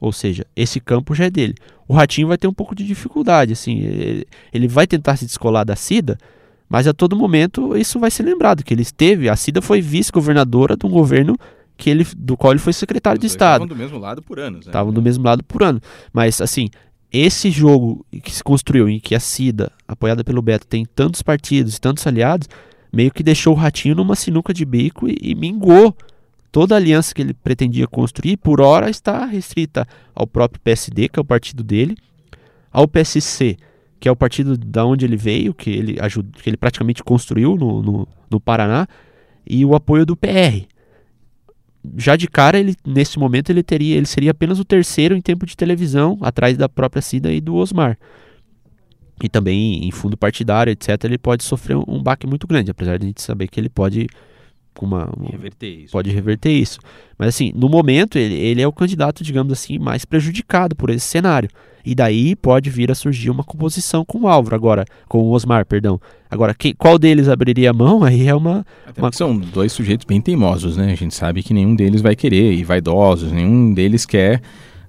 Ou 0.00 0.12
seja, 0.12 0.46
esse 0.56 0.80
campo 0.80 1.14
já 1.14 1.26
é 1.26 1.30
dele. 1.30 1.54
O 1.86 1.92
Ratinho 1.92 2.28
vai 2.28 2.38
ter 2.38 2.46
um 2.46 2.52
pouco 2.52 2.74
de 2.74 2.86
dificuldade, 2.86 3.52
assim, 3.52 3.80
ele, 4.52 4.68
vai 4.68 4.86
tentar 4.86 5.16
se 5.16 5.26
descolar 5.26 5.64
da 5.64 5.76
Cida, 5.76 6.18
mas 6.68 6.86
a 6.86 6.94
todo 6.94 7.16
momento 7.16 7.76
isso 7.76 7.98
vai 7.98 8.10
ser 8.10 8.22
lembrado 8.22 8.62
que 8.62 8.72
ele 8.72 8.82
esteve, 8.82 9.28
a 9.28 9.36
Cida 9.36 9.60
foi 9.60 9.80
vice-governadora 9.80 10.76
de 10.76 10.86
um 10.86 10.90
governo 10.90 11.36
que 11.80 11.88
ele, 11.88 12.06
do 12.14 12.36
qual 12.36 12.52
ele 12.52 12.60
foi 12.60 12.74
secretário 12.74 13.16
Os 13.16 13.22
de 13.22 13.26
Estado. 13.26 13.64
estavam 13.64 13.66
do 13.66 13.74
mesmo 13.74 13.98
lado 13.98 14.22
por 14.22 14.38
anos, 14.38 14.66
né? 14.66 14.70
Estavam 14.70 14.92
do 14.92 15.00
mesmo 15.00 15.24
lado 15.24 15.42
por 15.42 15.62
ano. 15.62 15.80
Mas, 16.12 16.38
assim, 16.42 16.68
esse 17.10 17.50
jogo 17.50 18.04
que 18.22 18.30
se 18.30 18.44
construiu 18.44 18.86
em 18.86 19.00
que 19.00 19.14
a 19.14 19.20
Cida, 19.20 19.72
apoiada 19.88 20.22
pelo 20.22 20.42
Beto, 20.42 20.66
tem 20.66 20.84
tantos 20.84 21.22
partidos 21.22 21.76
e 21.76 21.80
tantos 21.80 22.06
aliados, 22.06 22.46
meio 22.92 23.10
que 23.10 23.22
deixou 23.22 23.54
o 23.54 23.56
Ratinho 23.56 23.94
numa 23.94 24.14
sinuca 24.14 24.52
de 24.52 24.62
bico 24.66 25.08
e, 25.08 25.16
e 25.22 25.34
mingou 25.34 25.96
toda 26.52 26.74
a 26.74 26.78
aliança 26.78 27.14
que 27.14 27.22
ele 27.22 27.32
pretendia 27.32 27.86
construir. 27.86 28.36
Por 28.36 28.60
hora 28.60 28.90
está 28.90 29.24
restrita 29.24 29.88
ao 30.14 30.26
próprio 30.26 30.60
PSD, 30.60 31.08
que 31.08 31.18
é 31.18 31.22
o 31.22 31.24
partido 31.24 31.64
dele, 31.64 31.96
ao 32.70 32.86
PSC, 32.86 33.56
que 33.98 34.06
é 34.06 34.12
o 34.12 34.16
partido 34.16 34.58
da 34.58 34.84
onde 34.84 35.06
ele 35.06 35.16
veio, 35.16 35.54
que 35.54 35.70
ele, 35.70 35.96
ajudou, 35.98 36.42
que 36.42 36.50
ele 36.50 36.58
praticamente 36.58 37.02
construiu 37.02 37.56
no, 37.56 37.82
no, 37.82 38.08
no 38.30 38.38
Paraná, 38.38 38.86
e 39.48 39.64
o 39.64 39.74
apoio 39.74 40.04
do 40.04 40.14
PR 40.14 40.68
já 41.96 42.16
de 42.16 42.28
cara 42.28 42.58
ele 42.58 42.74
nesse 42.86 43.18
momento 43.18 43.50
ele 43.50 43.62
teria 43.62 43.96
ele 43.96 44.06
seria 44.06 44.32
apenas 44.32 44.58
o 44.58 44.64
terceiro 44.64 45.16
em 45.16 45.20
tempo 45.20 45.46
de 45.46 45.56
televisão 45.56 46.18
atrás 46.20 46.56
da 46.56 46.68
própria 46.68 47.02
Cida 47.02 47.32
e 47.32 47.40
do 47.40 47.54
Osmar. 47.54 47.98
E 49.22 49.28
também 49.28 49.86
em 49.86 49.90
fundo 49.90 50.16
partidário 50.16 50.70
etc 50.70 50.88
ele 51.04 51.18
pode 51.18 51.44
sofrer 51.44 51.76
um, 51.76 52.02
baque 52.02 52.26
muito 52.26 52.46
grande 52.46 52.70
apesar 52.70 52.98
de 52.98 53.04
a 53.04 53.08
gente 53.08 53.22
saber 53.22 53.48
que 53.48 53.58
ele 53.58 53.68
pode 53.68 54.06
com 54.74 54.86
uma, 54.86 55.08
uma- 55.16 55.30
Reverter 55.30 55.66
isso. 55.68 55.92
pode 55.92 56.10
reverter 56.10 56.50
isso 56.52 56.78
mas 57.18 57.28
assim 57.28 57.52
no 57.54 57.68
momento 57.68 58.18
ele, 58.18 58.34
ele 58.34 58.62
é 58.62 58.66
o 58.66 58.72
candidato 58.72 59.22
digamos 59.24 59.52
assim 59.52 59.78
mais 59.78 60.04
prejudicado 60.04 60.74
por 60.76 60.90
esse 60.90 61.06
cenário 61.06 61.48
e 61.84 61.94
daí 61.94 62.36
pode 62.36 62.68
vir 62.70 62.90
a 62.90 62.94
surgir 62.94 63.30
uma 63.30 63.42
composição 63.42 64.04
com 64.04 64.20
o 64.20 64.28
Álvaro 64.28 64.54
agora 64.54 64.84
com 65.08 65.18
o 65.18 65.30
Osmar 65.30 65.64
perdão 65.66 65.98
agora 66.30 66.54
quem, 66.54 66.74
qual 66.74 66.98
deles 66.98 67.28
abriria 67.28 67.70
a 67.70 67.72
mão 67.72 68.02
aí 68.04 68.28
é 68.28 68.34
uma 68.34 68.64
uma- 68.96 69.12
são 69.12 69.36
dois 69.36 69.72
sujeitos 69.72 70.04
bem 70.04 70.20
teimosos, 70.20 70.76
né? 70.76 70.92
A 70.92 70.96
gente 70.96 71.14
sabe 71.14 71.42
que 71.42 71.54
nenhum 71.54 71.74
deles 71.74 72.00
vai 72.02 72.14
querer, 72.14 72.52
e 72.52 72.62
vaidosos, 72.64 73.32
nenhum 73.32 73.72
deles 73.72 74.04
quer 74.04 74.42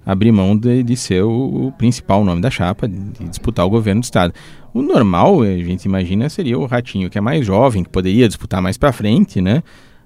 abrir 0.04 0.32
mão 0.32 0.56
de, 0.56 0.82
de 0.82 0.96
ser 0.96 1.22
o, 1.22 1.66
o 1.68 1.72
principal 1.72 2.24
nome 2.24 2.40
da 2.40 2.50
chapa, 2.50 2.88
de 2.88 3.28
disputar 3.28 3.64
o 3.66 3.70
governo 3.70 4.00
do 4.00 4.04
Estado. 4.04 4.34
O 4.74 4.82
normal, 4.82 5.42
a 5.42 5.56
gente 5.58 5.84
imagina, 5.84 6.28
seria 6.28 6.58
o 6.58 6.66
Ratinho, 6.66 7.08
que 7.10 7.18
é 7.18 7.20
mais 7.20 7.44
jovem, 7.46 7.84
que 7.84 7.90
poderia 7.90 8.26
disputar 8.26 8.60
mais 8.62 8.76
pra 8.76 8.92
frente, 8.92 9.40
né? 9.40 9.62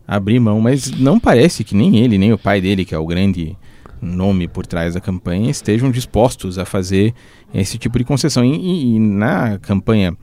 Abrir 0.07 0.39
mão, 0.41 0.61
mas 0.61 0.91
não 0.91 1.19
parece 1.19 1.65
que 1.65 1.75
nem 1.75 1.97
ele, 1.99 2.19
nem 2.19 2.33
o 2.33 2.39
pai 2.39 2.61
dele, 2.61 2.85
que 2.85 2.95
é 2.95 2.99
o 2.99 3.07
grande 3.07 3.57
nome 4.03 4.47
por 4.47 4.67
trás 4.67 4.95
da 4.95 5.01
campanha, 5.01 5.51
estejam 5.51 5.91
dispostos 5.91 6.59
a 6.59 6.65
fazer 6.65 7.15
esse 7.55 7.79
tipo 7.79 7.99
de 7.99 8.05
concessão. 8.05 8.45
E, 8.45 8.55
e- 8.55 8.97
e 8.97 8.99
na 8.99 9.59
campanha 9.59 10.17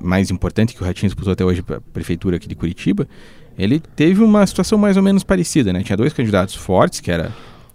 mais 0.00 0.30
importante 0.30 0.74
que 0.74 0.82
o 0.82 0.86
Ratinho 0.86 1.08
disputou 1.08 1.32
até 1.32 1.44
hoje 1.44 1.62
para 1.62 1.76
a 1.78 1.80
prefeitura 1.80 2.36
aqui 2.36 2.46
de 2.48 2.54
Curitiba, 2.54 3.08
ele 3.56 3.80
teve 3.80 4.22
uma 4.22 4.44
situação 4.46 4.76
mais 4.76 4.96
ou 4.96 5.02
menos 5.02 5.22
parecida, 5.24 5.72
né? 5.72 5.82
Tinha 5.82 5.96
dois 5.96 6.12
candidatos 6.12 6.54
fortes, 6.56 7.00
que 7.00 7.10
era 7.10 7.32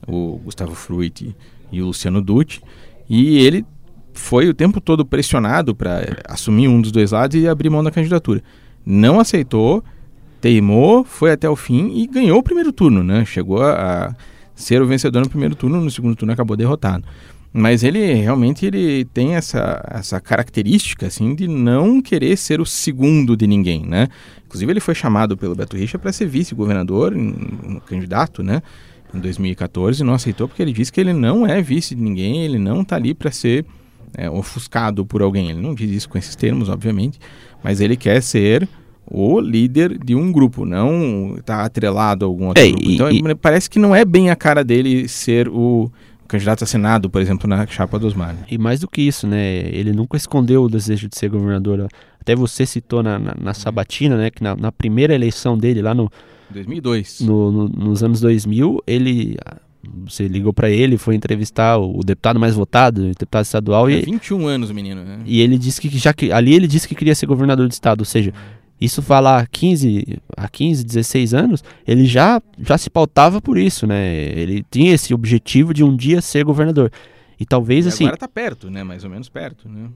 o 0.07 0.39
Gustavo 0.43 0.75
Fruit 0.75 1.35
e 1.71 1.81
o 1.81 1.87
Luciano 1.87 2.21
Dutti, 2.21 2.61
e 3.09 3.39
ele 3.39 3.65
foi 4.13 4.49
o 4.49 4.53
tempo 4.53 4.81
todo 4.81 5.05
pressionado 5.05 5.73
para 5.75 6.17
assumir 6.27 6.67
um 6.67 6.81
dos 6.81 6.91
dois 6.91 7.11
lados 7.11 7.39
e 7.39 7.47
abrir 7.47 7.69
mão 7.69 7.83
da 7.83 7.91
candidatura. 7.91 8.43
Não 8.85 9.19
aceitou, 9.19 9.83
teimou, 10.41 11.03
foi 11.03 11.31
até 11.31 11.49
o 11.49 11.55
fim 11.55 11.91
e 11.95 12.07
ganhou 12.07 12.39
o 12.39 12.43
primeiro 12.43 12.71
turno, 12.71 13.03
né? 13.03 13.23
Chegou 13.25 13.61
a, 13.61 14.15
ser 14.59 14.81
o 14.81 14.87
vencedor 14.87 15.21
no 15.21 15.29
primeiro 15.29 15.55
turno, 15.55 15.79
no 15.81 15.89
segundo 15.89 16.15
turno 16.15 16.33
acabou 16.33 16.57
derrotado. 16.57 17.05
Mas 17.51 17.81
ele 17.81 18.13
realmente 18.13 18.65
ele 18.65 19.05
tem 19.05 19.35
essa, 19.35 19.81
essa 19.89 20.19
característica 20.19 21.07
assim 21.07 21.33
de 21.33 21.47
não 21.47 21.99
querer 21.99 22.37
ser 22.37 22.61
o 22.61 22.65
segundo 22.65 23.35
de 23.35 23.47
ninguém, 23.47 23.83
né? 23.85 24.07
Inclusive 24.45 24.71
ele 24.71 24.79
foi 24.79 24.93
chamado 24.93 25.35
pelo 25.35 25.55
Beto 25.55 25.75
Richa 25.75 25.97
para 25.97 26.11
ser 26.11 26.27
vice-governador, 26.27 27.15
um 27.15 27.79
candidato, 27.79 28.43
né? 28.43 28.61
Em 29.13 29.19
2014 29.19 30.03
não 30.03 30.13
aceitou 30.13 30.47
porque 30.47 30.61
ele 30.61 30.71
disse 30.73 30.91
que 30.91 30.99
ele 31.01 31.13
não 31.13 31.45
é 31.47 31.61
vice 31.61 31.95
de 31.95 32.01
ninguém, 32.01 32.43
ele 32.43 32.59
não 32.59 32.81
está 32.81 32.95
ali 32.95 33.13
para 33.13 33.31
ser 33.31 33.65
é, 34.15 34.29
ofuscado 34.29 35.05
por 35.05 35.21
alguém. 35.21 35.49
Ele 35.49 35.61
não 35.61 35.73
diz 35.73 35.89
isso 35.91 36.09
com 36.09 36.17
esses 36.17 36.35
termos, 36.35 36.69
obviamente, 36.69 37.19
mas 37.63 37.81
ele 37.81 37.95
quer 37.95 38.21
ser 38.21 38.67
o 39.11 39.39
líder 39.39 39.97
de 39.97 40.13
um 40.13 40.31
grupo, 40.31 40.65
não 40.65 41.35
está 41.37 41.63
atrelado 41.65 42.23
a 42.23 42.27
algum 42.27 42.47
outro 42.47 42.63
É, 42.63 42.67
grupo. 42.69 42.83
e- 42.83 42.93
Então 42.95 43.09
e- 43.11 43.35
parece 43.35 43.67
que 43.69 43.79
não 43.79 43.95
é 43.95 44.05
bem 44.05 44.29
a 44.29 44.35
cara 44.35 44.63
dele 44.63 45.07
ser 45.07 45.47
o 45.49 45.91
candidato 46.27 46.63
a 46.63 46.67
Senado, 46.67 47.09
por 47.09 47.19
exemplo, 47.19 47.49
na 47.49 47.65
chapa 47.65 47.97
do 47.97 48.05
Osmar. 48.05 48.35
né? 48.35 48.41
E 48.51 48.57
mais 48.59 48.79
do 48.79 48.87
que 48.87 49.01
isso, 49.01 49.25
né? 49.25 49.61
Ele 49.71 49.91
nunca 49.91 50.15
escondeu 50.15 50.63
o 50.63 50.69
desejo 50.69 51.09
de 51.09 51.17
ser 51.17 51.27
governador. 51.29 51.87
Até 52.21 52.35
você 52.35 52.67
citou 52.67 53.01
na, 53.01 53.17
na, 53.17 53.35
na 53.41 53.53
Sabatina, 53.55 54.15
né? 54.15 54.29
Que 54.29 54.43
na, 54.43 54.55
na 54.55 54.71
primeira 54.71 55.15
eleição 55.15 55.57
dele, 55.57 55.81
lá 55.81 55.95
no, 55.95 56.07
2002. 56.51 57.21
no- 57.21 57.51
no- 57.51 57.67
nos 57.69 58.03
anos 58.03 58.19
2000, 58.21 58.81
ele. 58.87 59.37
Você 60.05 60.27
ligou 60.27 60.51
pra 60.53 60.69
ele, 60.69 60.97
foi 60.97 61.15
entrevistar 61.15 61.77
o, 61.77 62.01
deputado 62.03 62.37
mais 62.37 62.53
votado, 62.53 63.01
o 63.01 63.07
deputado 63.07 63.45
estadual, 63.45 63.89
É 63.89 63.93
e, 63.93 64.01
21 64.01 64.45
anos, 64.45 64.71
menino. 64.71 65.03
Né? 65.05 65.19
e 65.25 65.39
ele 65.39 65.57
disse 65.57 65.79
que 65.79 65.89
já 65.97 66.13
que. 66.13 66.31
Ali 66.33 66.53
ele 66.53 66.67
disse 66.67 66.87
que 66.87 66.93
queria 66.93 67.15
ser 67.15 67.25
governador 67.27 67.65
do 67.65 67.71
estado. 67.71 68.01
Ou 68.01 68.05
seja, 68.05 68.33
isso 68.79 69.01
falar 69.01 69.39
há 69.39 69.47
15, 69.47 70.17
há 70.35 70.49
15, 70.49 70.83
16 70.83 71.33
anos, 71.33 71.63
ele 71.87 72.05
já, 72.05 72.41
já 72.59 72.77
se 72.77 72.89
pautava 72.89 73.41
por 73.41 73.57
isso, 73.57 73.87
né? 73.87 74.15
Ele 74.37 74.65
tinha 74.69 74.93
esse 74.93 75.13
objetivo 75.13 75.73
de 75.73 75.83
um 75.83 75.95
dia 75.95 76.21
ser 76.21 76.43
governador. 76.43 76.91
E 77.39 77.45
talvez 77.45 77.85
E 77.85 77.87
assim. 77.89 78.03
agora 78.03 78.17
tá 78.17 78.27
perto, 78.27 78.69
né? 78.69 78.83
Mais 78.83 79.05
ou 79.05 79.09
menos 79.09 79.29
perto, 79.29 79.69
né? 79.69 79.87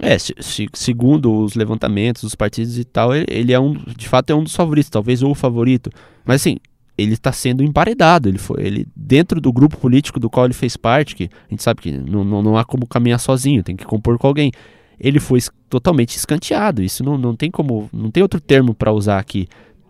É, 0.00 0.18
se- 0.18 0.34
se- 0.40 0.68
segundo 0.72 1.44
os 1.44 1.54
levantamentos 1.54 2.22
dos 2.22 2.34
partidos 2.34 2.78
e 2.78 2.84
tal, 2.84 3.10
ele, 3.14 3.52
é 3.52 3.60
um, 3.60 3.74
de 3.96 4.08
fato 4.08 4.30
é 4.30 4.34
um 4.34 4.42
dos 4.42 4.54
favoritos, 4.54 4.90
talvez 4.90 5.22
o 5.22 5.34
favorito. 5.34 5.90
Mas 6.24 6.40
assim, 6.42 6.56
ele 6.96 7.14
está 7.14 7.32
sendo 7.32 7.62
emparedado. 7.62 8.28
Ele 8.28 8.38
foi, 8.38 8.62
ele 8.64 8.86
dentro 8.94 9.40
do 9.40 9.52
grupo 9.52 9.76
político 9.76 10.18
do 10.20 10.28
qual 10.30 10.46
ele 10.46 10.54
fez 10.54 10.76
parte, 10.76 11.14
que 11.14 11.24
a 11.24 11.50
gente 11.50 11.62
sabe 11.62 11.80
que 11.80 11.92
não, 11.92 12.24
não, 12.24 12.42
não 12.42 12.56
há 12.56 12.64
como 12.64 12.86
caminhar 12.86 13.18
sozinho, 13.20 13.62
tem 13.62 13.76
que 13.76 13.84
compor 13.84 14.18
com 14.18 14.26
alguém. 14.26 14.50
Ele 14.98 15.18
foi 15.20 15.40
totalmente 15.68 16.16
escanteado. 16.16 16.82
Isso 16.82 17.02
não, 17.02 17.18
não 17.18 17.34
tem 17.34 17.50
como, 17.50 17.88
não 17.92 18.10
tem 18.10 18.22
outro 18.22 18.40
termo 18.40 18.74
para 18.74 18.92
usar 18.92 19.18
aqui. 19.18 19.48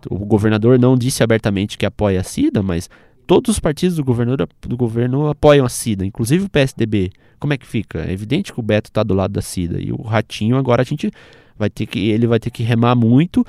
O 0.08 0.18
governador 0.18 0.78
não 0.78 0.96
disse 0.96 1.22
abertamente 1.22 1.78
que 1.78 1.86
apoia 1.86 2.20
a 2.20 2.24
SIDA, 2.24 2.62
mas 2.62 2.88
todos 3.26 3.50
os 3.50 3.60
partidos 3.60 3.96
do 3.96 4.04
governo, 4.04 4.36
do 4.36 4.76
governo 4.76 5.28
apoiam 5.28 5.66
a 5.66 5.68
SIDA, 5.68 6.04
inclusive 6.04 6.44
o 6.44 6.48
PSDB. 6.48 7.10
Como 7.38 7.52
é 7.52 7.58
que 7.58 7.66
fica? 7.66 8.00
É 8.00 8.12
evidente 8.12 8.52
que 8.52 8.60
o 8.60 8.62
Beto 8.62 8.90
está 8.90 9.02
do 9.02 9.14
lado 9.14 9.32
da 9.32 9.42
SIDA 9.42 9.80
e 9.80 9.92
o 9.92 10.02
Ratinho 10.02 10.56
agora 10.56 10.82
a 10.82 10.84
gente 10.84 11.10
vai 11.58 11.70
ter 11.70 11.86
que 11.86 12.10
ele 12.10 12.26
vai 12.26 12.38
ter 12.38 12.50
que 12.50 12.62
remar 12.62 12.94
muito 12.94 13.44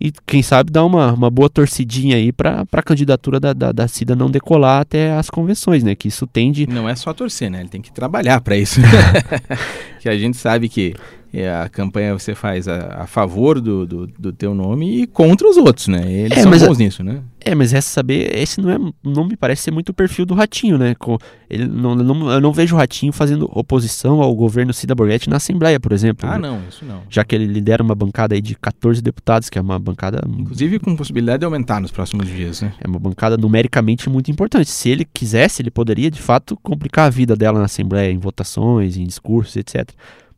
e 0.00 0.12
quem 0.26 0.42
sabe 0.42 0.70
dar 0.70 0.84
uma, 0.84 1.12
uma 1.12 1.30
boa 1.30 1.48
torcidinha 1.48 2.16
aí 2.16 2.32
para 2.32 2.66
a 2.70 2.82
candidatura 2.82 3.38
da, 3.38 3.52
da, 3.52 3.72
da 3.72 3.88
Cida 3.88 4.16
não 4.16 4.30
decolar 4.30 4.80
até 4.80 5.12
as 5.12 5.30
convenções, 5.30 5.82
né? 5.82 5.94
Que 5.94 6.08
isso 6.08 6.26
tende. 6.26 6.66
Não 6.66 6.88
é 6.88 6.94
só 6.94 7.12
torcer, 7.14 7.50
né? 7.50 7.60
Ele 7.60 7.68
tem 7.68 7.80
que 7.80 7.92
trabalhar 7.92 8.40
para 8.40 8.56
isso. 8.56 8.80
que 10.00 10.08
a 10.08 10.18
gente 10.18 10.36
sabe 10.36 10.68
que 10.68 10.94
é, 11.40 11.54
a 11.54 11.68
campanha 11.68 12.12
você 12.16 12.34
faz 12.34 12.66
a, 12.68 13.02
a 13.02 13.06
favor 13.06 13.60
do, 13.60 13.86
do, 13.86 14.06
do 14.06 14.32
teu 14.32 14.54
nome 14.54 15.02
e 15.02 15.06
contra 15.06 15.48
os 15.48 15.56
outros, 15.56 15.88
né? 15.88 16.00
Eles 16.10 16.38
É, 16.38 16.42
são 16.42 16.50
mas 16.50 16.62
a- 16.62 16.66
bons 16.66 16.78
nisso, 16.78 17.02
né? 17.02 17.20
É, 17.46 17.54
mas 17.54 17.72
resta 17.72 17.90
saber, 17.90 18.34
esse 18.38 18.58
não 18.58 18.70
é, 18.70 18.78
não 19.04 19.26
me 19.26 19.36
parece 19.36 19.64
ser 19.64 19.70
muito 19.70 19.90
o 19.90 19.94
perfil 19.94 20.24
do 20.24 20.32
Ratinho, 20.32 20.78
né? 20.78 20.94
Com, 20.94 21.18
ele 21.50 21.66
não, 21.66 21.94
não, 21.94 22.30
eu 22.30 22.40
não 22.40 22.52
vejo 22.54 22.74
o 22.74 22.78
Ratinho 22.78 23.12
fazendo 23.12 23.46
oposição 23.52 24.22
ao 24.22 24.34
governo 24.34 24.72
Cida 24.72 24.94
Borghetti 24.94 25.28
na 25.28 25.36
Assembleia, 25.36 25.78
por 25.78 25.92
exemplo. 25.92 26.26
Ah, 26.26 26.38
não, 26.38 26.60
isso 26.68 26.86
não. 26.86 27.02
Já 27.10 27.22
que 27.22 27.34
ele 27.34 27.44
lidera 27.46 27.82
uma 27.82 27.94
bancada 27.94 28.34
aí 28.34 28.40
de 28.40 28.54
14 28.54 29.02
deputados, 29.02 29.50
que 29.50 29.58
é 29.58 29.60
uma 29.60 29.78
bancada 29.78 30.22
Inclusive 30.26 30.78
com 30.78 30.96
possibilidade 30.96 31.40
de 31.40 31.44
aumentar 31.44 31.80
nos 31.82 31.90
próximos 31.90 32.26
dias, 32.28 32.62
né? 32.62 32.72
É 32.80 32.88
uma 32.88 32.98
bancada 32.98 33.36
numericamente 33.36 34.08
muito 34.08 34.30
importante. 34.30 34.70
Se 34.70 34.88
ele 34.88 35.04
quisesse, 35.04 35.60
ele 35.60 35.70
poderia 35.70 36.10
de 36.10 36.22
fato 36.22 36.56
complicar 36.62 37.08
a 37.08 37.10
vida 37.10 37.36
dela 37.36 37.58
na 37.58 37.66
Assembleia, 37.66 38.10
em 38.10 38.18
votações, 38.18 38.96
em 38.96 39.04
discursos, 39.04 39.54
etc. 39.56 39.90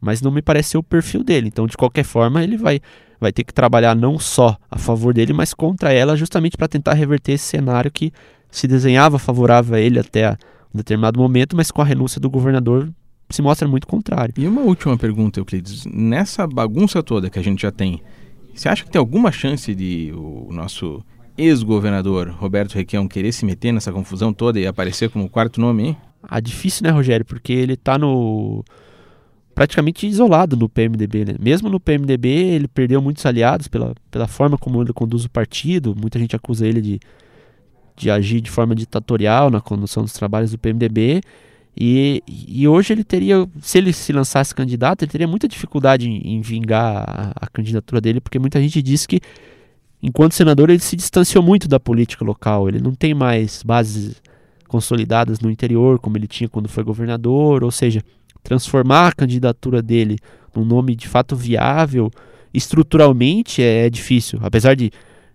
Mas 0.07 0.23
não 0.23 0.31
me 0.31 0.40
parece 0.40 0.71
ser 0.71 0.79
o 0.79 0.85
perfil 0.85 1.25
dele. 1.25 1.49
Então, 1.49 1.66
de 1.66 1.77
qualquer 1.77 2.05
forma, 2.05 2.40
ele 2.45 2.57
vai, 2.57 2.81
vai 3.21 3.33
ter 3.33 3.42
que 3.42 3.53
trabalhar 3.53 3.97
não 3.97 4.21
só 4.21 4.57
a 4.71 4.79
favor 4.79 5.12
dele, 5.12 5.33
mas 5.33 5.53
contra 5.53 5.92
ela, 5.92 6.16
justamente 6.16 6.57
para 6.57 6.69
tentar 6.69 6.95
reverter 6.95 7.33
esse 7.33 7.45
cenário 7.45 7.90
que 7.90 8.12
se 8.49 8.69
desenhava 8.69 9.19
favorável 9.19 9.75
a 9.75 9.81
ele 9.81 9.99
até 9.99 10.31
um 10.73 10.77
determinado 10.77 11.19
momento, 11.19 11.57
mas 11.57 11.73
com 11.73 11.83
a 11.83 11.85
renúncia 11.85 12.21
do 12.21 12.31
governador 12.31 12.88
se 13.29 13.42
mostra 13.42 13.66
muito 13.66 13.88
contrário. 13.88 14.33
E 14.38 14.47
uma 14.47 14.61
última 14.61 14.97
pergunta, 14.97 15.40
Euclides. 15.40 15.85
Nessa 15.87 16.47
bagunça 16.47 17.03
toda 17.03 17.29
que 17.29 17.40
a 17.40 17.42
gente 17.42 17.62
já 17.62 17.73
tem, 17.73 18.01
você 18.55 18.69
acha 18.69 18.85
que 18.85 18.90
tem 18.90 19.01
alguma 19.01 19.33
chance 19.33 19.75
de 19.75 20.12
o 20.14 20.53
nosso 20.53 21.03
ex-governador 21.37 22.29
Roberto 22.29 22.75
Requião 22.75 23.09
querer 23.09 23.33
se 23.33 23.45
meter 23.45 23.73
nessa 23.73 23.90
confusão 23.90 24.33
toda 24.33 24.61
e 24.61 24.69
aparecer 24.69 25.11
como 25.11 25.29
quarto 25.29 25.61
nome, 25.61 25.88
hein? 25.88 25.97
Ah, 26.23 26.38
difícil, 26.38 26.85
né, 26.85 26.90
Rogério? 26.90 27.27
Porque 27.27 27.53
ele 27.53 27.77
tá 27.77 27.99
no. 27.99 28.64
Praticamente 29.57 30.07
isolado 30.07 30.55
no 30.55 30.69
PMDB, 30.69 31.25
né? 31.25 31.35
Mesmo 31.40 31.71
no 31.71 31.81
PMDB, 31.81 32.29
ele 32.29 32.69
perdeu 32.69 33.01
muitos 33.01 33.25
aliados 33.25 33.66
pela, 33.69 33.95
pela 34.11 34.29
forma 34.29 34.59
como 34.59 34.83
ele 34.83 34.92
conduz 34.92 35.25
o 35.25 35.31
partido. 35.31 35.97
Muita 35.99 36.19
gente 36.19 36.37
acusa 36.37 36.66
ele 36.66 36.83
de, 36.83 37.01
de 37.97 38.11
agir 38.11 38.42
de 38.42 38.51
forma 38.51 38.75
ditatorial 38.75 39.49
na 39.49 39.59
condução 39.59 40.03
dos 40.03 40.12
trabalhos 40.12 40.51
do 40.51 40.59
PMDB. 40.59 41.23
E, 41.75 42.23
e 42.27 42.69
hoje 42.69 42.92
ele 42.92 43.03
teria, 43.03 43.49
se 43.62 43.79
ele 43.79 43.95
se 43.95 44.12
lançasse 44.12 44.55
candidato, 44.55 45.03
ele 45.03 45.11
teria 45.11 45.27
muita 45.27 45.49
dificuldade 45.49 46.07
em, 46.07 46.37
em 46.37 46.42
vingar 46.42 47.05
a, 47.09 47.33
a 47.47 47.47
candidatura 47.47 47.99
dele, 47.99 48.21
porque 48.21 48.38
muita 48.38 48.61
gente 48.61 48.83
diz 48.83 49.07
que, 49.07 49.23
enquanto 50.03 50.35
senador, 50.35 50.69
ele 50.69 50.81
se 50.81 50.95
distanciou 50.97 51.42
muito 51.42 51.66
da 51.66 51.81
política 51.81 52.23
local. 52.27 52.69
Ele 52.69 52.79
não 52.79 52.95
tem 52.95 53.14
mais 53.14 53.62
bases 53.62 54.21
consolidadas 54.69 55.40
no 55.40 55.51
interior, 55.51 55.99
como 55.99 56.19
ele 56.19 56.27
tinha 56.27 56.47
quando 56.47 56.69
foi 56.69 56.85
governador, 56.85 57.64
ou 57.64 57.71
seja, 57.71 58.03
transformar 58.47 59.09
a 59.09 59.13
candidatura 59.13 59.83
dele 59.83 60.19
num 60.55 60.65
nome 60.65 60.95
de 60.95 61.09
fato 61.09 61.35
viável, 61.35 62.11
estruturalmente 62.55 63.61
é, 63.61 63.87
é 63.87 63.91
difícil. 63.91 64.39
Apesar 64.43 64.75
de, 64.75 64.91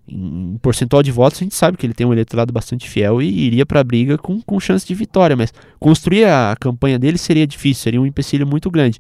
em, 0.08 0.54
em 0.54 0.58
percentual 0.58 1.04
de 1.04 1.12
votos, 1.12 1.42
a 1.42 1.44
gente 1.44 1.56
sabe 1.56 1.78
que 1.78 1.86
ele 1.86 1.94
tem 1.94 2.08
um 2.08 2.14
eleitorado 2.14 2.54
bastante 2.54 2.90
fiel 2.90 3.22
e 3.22 3.28
iria 3.28 3.66
para 3.66 3.82
a 3.82 3.84
briga 3.84 4.18
com, 4.18 4.42
com 4.42 4.60
chance 4.60 4.88
de 4.88 4.96
vitória, 4.96 5.36
mas 5.36 5.54
construir 5.80 6.26
a 6.26 6.56
campanha 6.60 6.98
dele 6.98 7.18
seria 7.18 7.46
difícil, 7.46 7.84
seria 7.84 8.02
um 8.02 8.06
empecilho 8.06 8.48
muito 8.48 8.72
grande. 8.72 8.98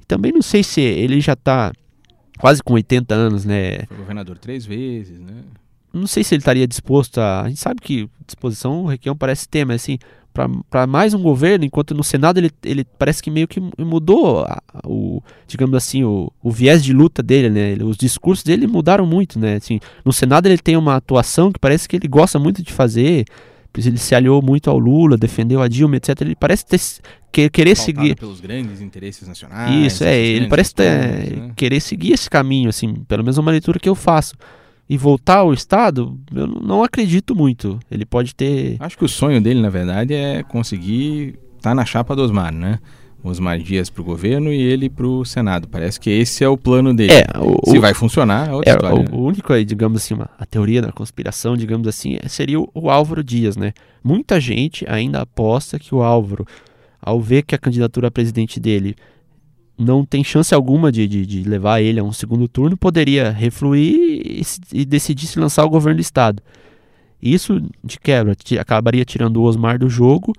E 0.00 0.04
também 0.04 0.32
não 0.32 0.42
sei 0.42 0.62
se 0.62 0.80
ele 0.80 1.20
já 1.20 1.32
está 1.32 1.72
quase 2.38 2.62
com 2.62 2.74
80 2.74 3.14
anos, 3.14 3.44
né? 3.46 3.86
Foi 3.88 3.96
governador 3.96 4.36
três 4.36 4.66
vezes, 4.66 5.18
né? 5.18 5.42
não 5.96 6.06
sei 6.06 6.22
se 6.22 6.34
ele 6.34 6.40
estaria 6.40 6.66
disposto 6.66 7.18
a. 7.18 7.42
A 7.42 7.48
gente 7.48 7.60
sabe 7.60 7.80
que 7.80 8.08
disposição 8.26 8.84
o 8.84 8.86
Requião 8.86 9.16
parece 9.16 9.48
ter, 9.48 9.64
mas 9.64 9.82
assim, 9.82 9.98
para 10.70 10.86
mais 10.86 11.14
um 11.14 11.22
governo, 11.22 11.64
enquanto 11.64 11.94
no 11.94 12.04
Senado 12.04 12.38
ele, 12.38 12.50
ele 12.64 12.84
parece 12.98 13.22
que 13.22 13.30
meio 13.30 13.48
que 13.48 13.60
mudou 13.78 14.40
a- 14.44 14.60
o, 14.84 15.22
digamos 15.46 15.74
assim, 15.74 16.04
o, 16.04 16.30
o 16.42 16.50
viés 16.50 16.84
de 16.84 16.92
luta 16.92 17.22
dele, 17.22 17.48
né? 17.50 17.84
Os 17.84 17.96
discursos 17.96 18.44
dele 18.44 18.66
mudaram 18.66 19.06
muito, 19.06 19.38
né? 19.38 19.56
Assim, 19.56 19.80
no 20.04 20.12
Senado 20.12 20.46
ele 20.46 20.58
tem 20.58 20.76
uma 20.76 20.96
atuação 20.96 21.50
que 21.50 21.58
parece 21.58 21.88
que 21.88 21.96
ele 21.96 22.08
gosta 22.08 22.38
muito 22.38 22.62
de 22.62 22.72
fazer. 22.72 23.24
pois 23.72 23.86
Ele 23.86 23.98
se 23.98 24.14
aliou 24.14 24.40
muito 24.42 24.70
ao 24.70 24.78
Lula, 24.78 25.16
defendeu 25.16 25.60
a 25.60 25.68
Dilma, 25.68 25.96
etc. 25.96 26.20
Ele 26.22 26.34
parece 26.34 26.64
ter, 26.66 26.80
que- 27.32 27.50
querer 27.50 27.76
Pautada 27.76 27.84
seguir. 28.00 28.16
pelos 28.16 28.40
grandes 28.40 28.80
interesses 28.80 29.28
nacionais. 29.28 29.92
Isso, 29.92 30.02
é, 30.04 30.16
ele 30.18 30.46
parece 30.48 30.74
ter- 30.74 31.36
né? 31.36 31.52
querer 31.54 31.80
seguir 31.80 32.12
esse 32.12 32.28
caminho, 32.30 32.68
assim, 32.70 32.94
pelo 33.06 33.22
menos 33.22 33.36
uma 33.38 33.50
leitura 33.50 33.78
que 33.78 33.88
eu 33.88 33.94
faço. 33.94 34.34
E 34.88 34.96
voltar 34.96 35.38
ao 35.38 35.52
Estado, 35.52 36.16
eu 36.34 36.46
não- 36.46 36.82
acredito 36.84 37.34
muito. 37.34 37.78
Ele 37.90 38.04
pode 38.06 38.34
ter. 38.34 38.76
Acho 38.78 38.96
que 38.96 39.04
o 39.04 39.08
sonho 39.08 39.40
dele, 39.40 39.60
na 39.60 39.68
verdade, 39.70 40.14
é 40.14 40.42
conseguir 40.42 41.38
estar 41.56 41.74
na 41.74 41.84
chapa 41.84 42.14
do 42.14 42.22
Osmar, 42.22 42.52
né? 42.54 42.78
Osmar 43.24 43.58
Dias 43.58 43.90
pro 43.90 44.04
governo 44.04 44.52
e 44.52 44.60
ele 44.62 44.88
pro 44.88 45.24
Senado. 45.24 45.66
Parece 45.66 45.98
que 45.98 46.08
esse 46.08 46.44
é 46.44 46.48
o 46.48 46.56
plano 46.56 46.94
dele. 46.94 47.12
É, 47.12 47.24
o, 47.40 47.68
Se 47.68 47.76
o- 47.76 47.80
vai 47.80 47.92
funcionar, 47.92 48.48
é 48.48 48.52
outra 48.52 48.70
é, 48.70 48.74
história. 48.76 48.96
o, 48.96 49.02
né? 49.02 49.08
o 49.10 49.16
único, 49.24 49.52
aí, 49.52 49.64
digamos 49.64 50.00
assim, 50.00 50.14
uma, 50.14 50.30
a 50.38 50.46
teoria 50.46 50.80
da 50.80 50.92
conspiração, 50.92 51.56
digamos 51.56 51.88
assim, 51.88 52.16
é- 52.22 52.28
seria 52.28 52.60
o, 52.60 52.70
o 52.72 52.88
Álvaro 52.88 53.24
Dias, 53.24 53.56
né? 53.56 53.72
Muita 54.04 54.38
gente 54.40 54.84
ainda 54.88 55.22
aposta 55.22 55.76
que 55.80 55.92
o 55.92 56.02
Álvaro, 56.02 56.46
ao 57.02 57.20
ver 57.20 57.42
que 57.42 57.56
a 57.56 57.58
candidatura 57.58 58.06
a 58.06 58.10
presidente 58.12 58.60
dele 58.60 58.94
não 59.78 60.04
tem 60.04 60.24
chance 60.24 60.54
alguma 60.54 60.90
de, 60.90 61.06
de, 61.06 61.26
de 61.26 61.42
levar 61.42 61.80
ele 61.80 62.00
a 62.00 62.04
um 62.04 62.12
segundo 62.12 62.48
turno, 62.48 62.76
poderia 62.76 63.30
refluir 63.30 63.94
e, 63.94 64.42
e 64.72 64.84
decidir 64.84 65.26
se 65.26 65.38
lançar 65.38 65.64
o 65.64 65.70
governo 65.70 65.98
do 65.98 66.02
Estado. 66.02 66.42
Isso, 67.20 67.60
de 67.82 67.98
quebra, 67.98 68.36
acabaria 68.60 69.04
tirando 69.04 69.38
o 69.38 69.42
Osmar 69.42 69.78
do 69.78 69.88
jogo. 69.88 70.32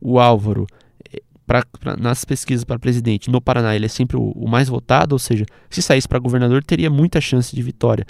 O 0.00 0.18
Álvaro, 0.18 0.66
eh, 1.12 1.20
pra, 1.46 1.64
pra- 1.78 1.96
nas 1.96 2.24
pesquisas 2.24 2.64
para 2.64 2.78
presidente 2.78 3.30
no 3.30 3.40
Paraná, 3.40 3.74
ele 3.76 3.86
é 3.86 3.88
sempre 3.88 4.16
o, 4.16 4.30
o 4.32 4.48
mais 4.48 4.68
votado, 4.68 5.14
ou 5.14 5.18
seja, 5.18 5.44
se 5.68 5.80
saísse 5.82 6.08
para 6.08 6.18
governador, 6.18 6.62
teria 6.64 6.90
muita 6.90 7.20
chance 7.20 7.54
de 7.54 7.62
vitória. 7.62 8.06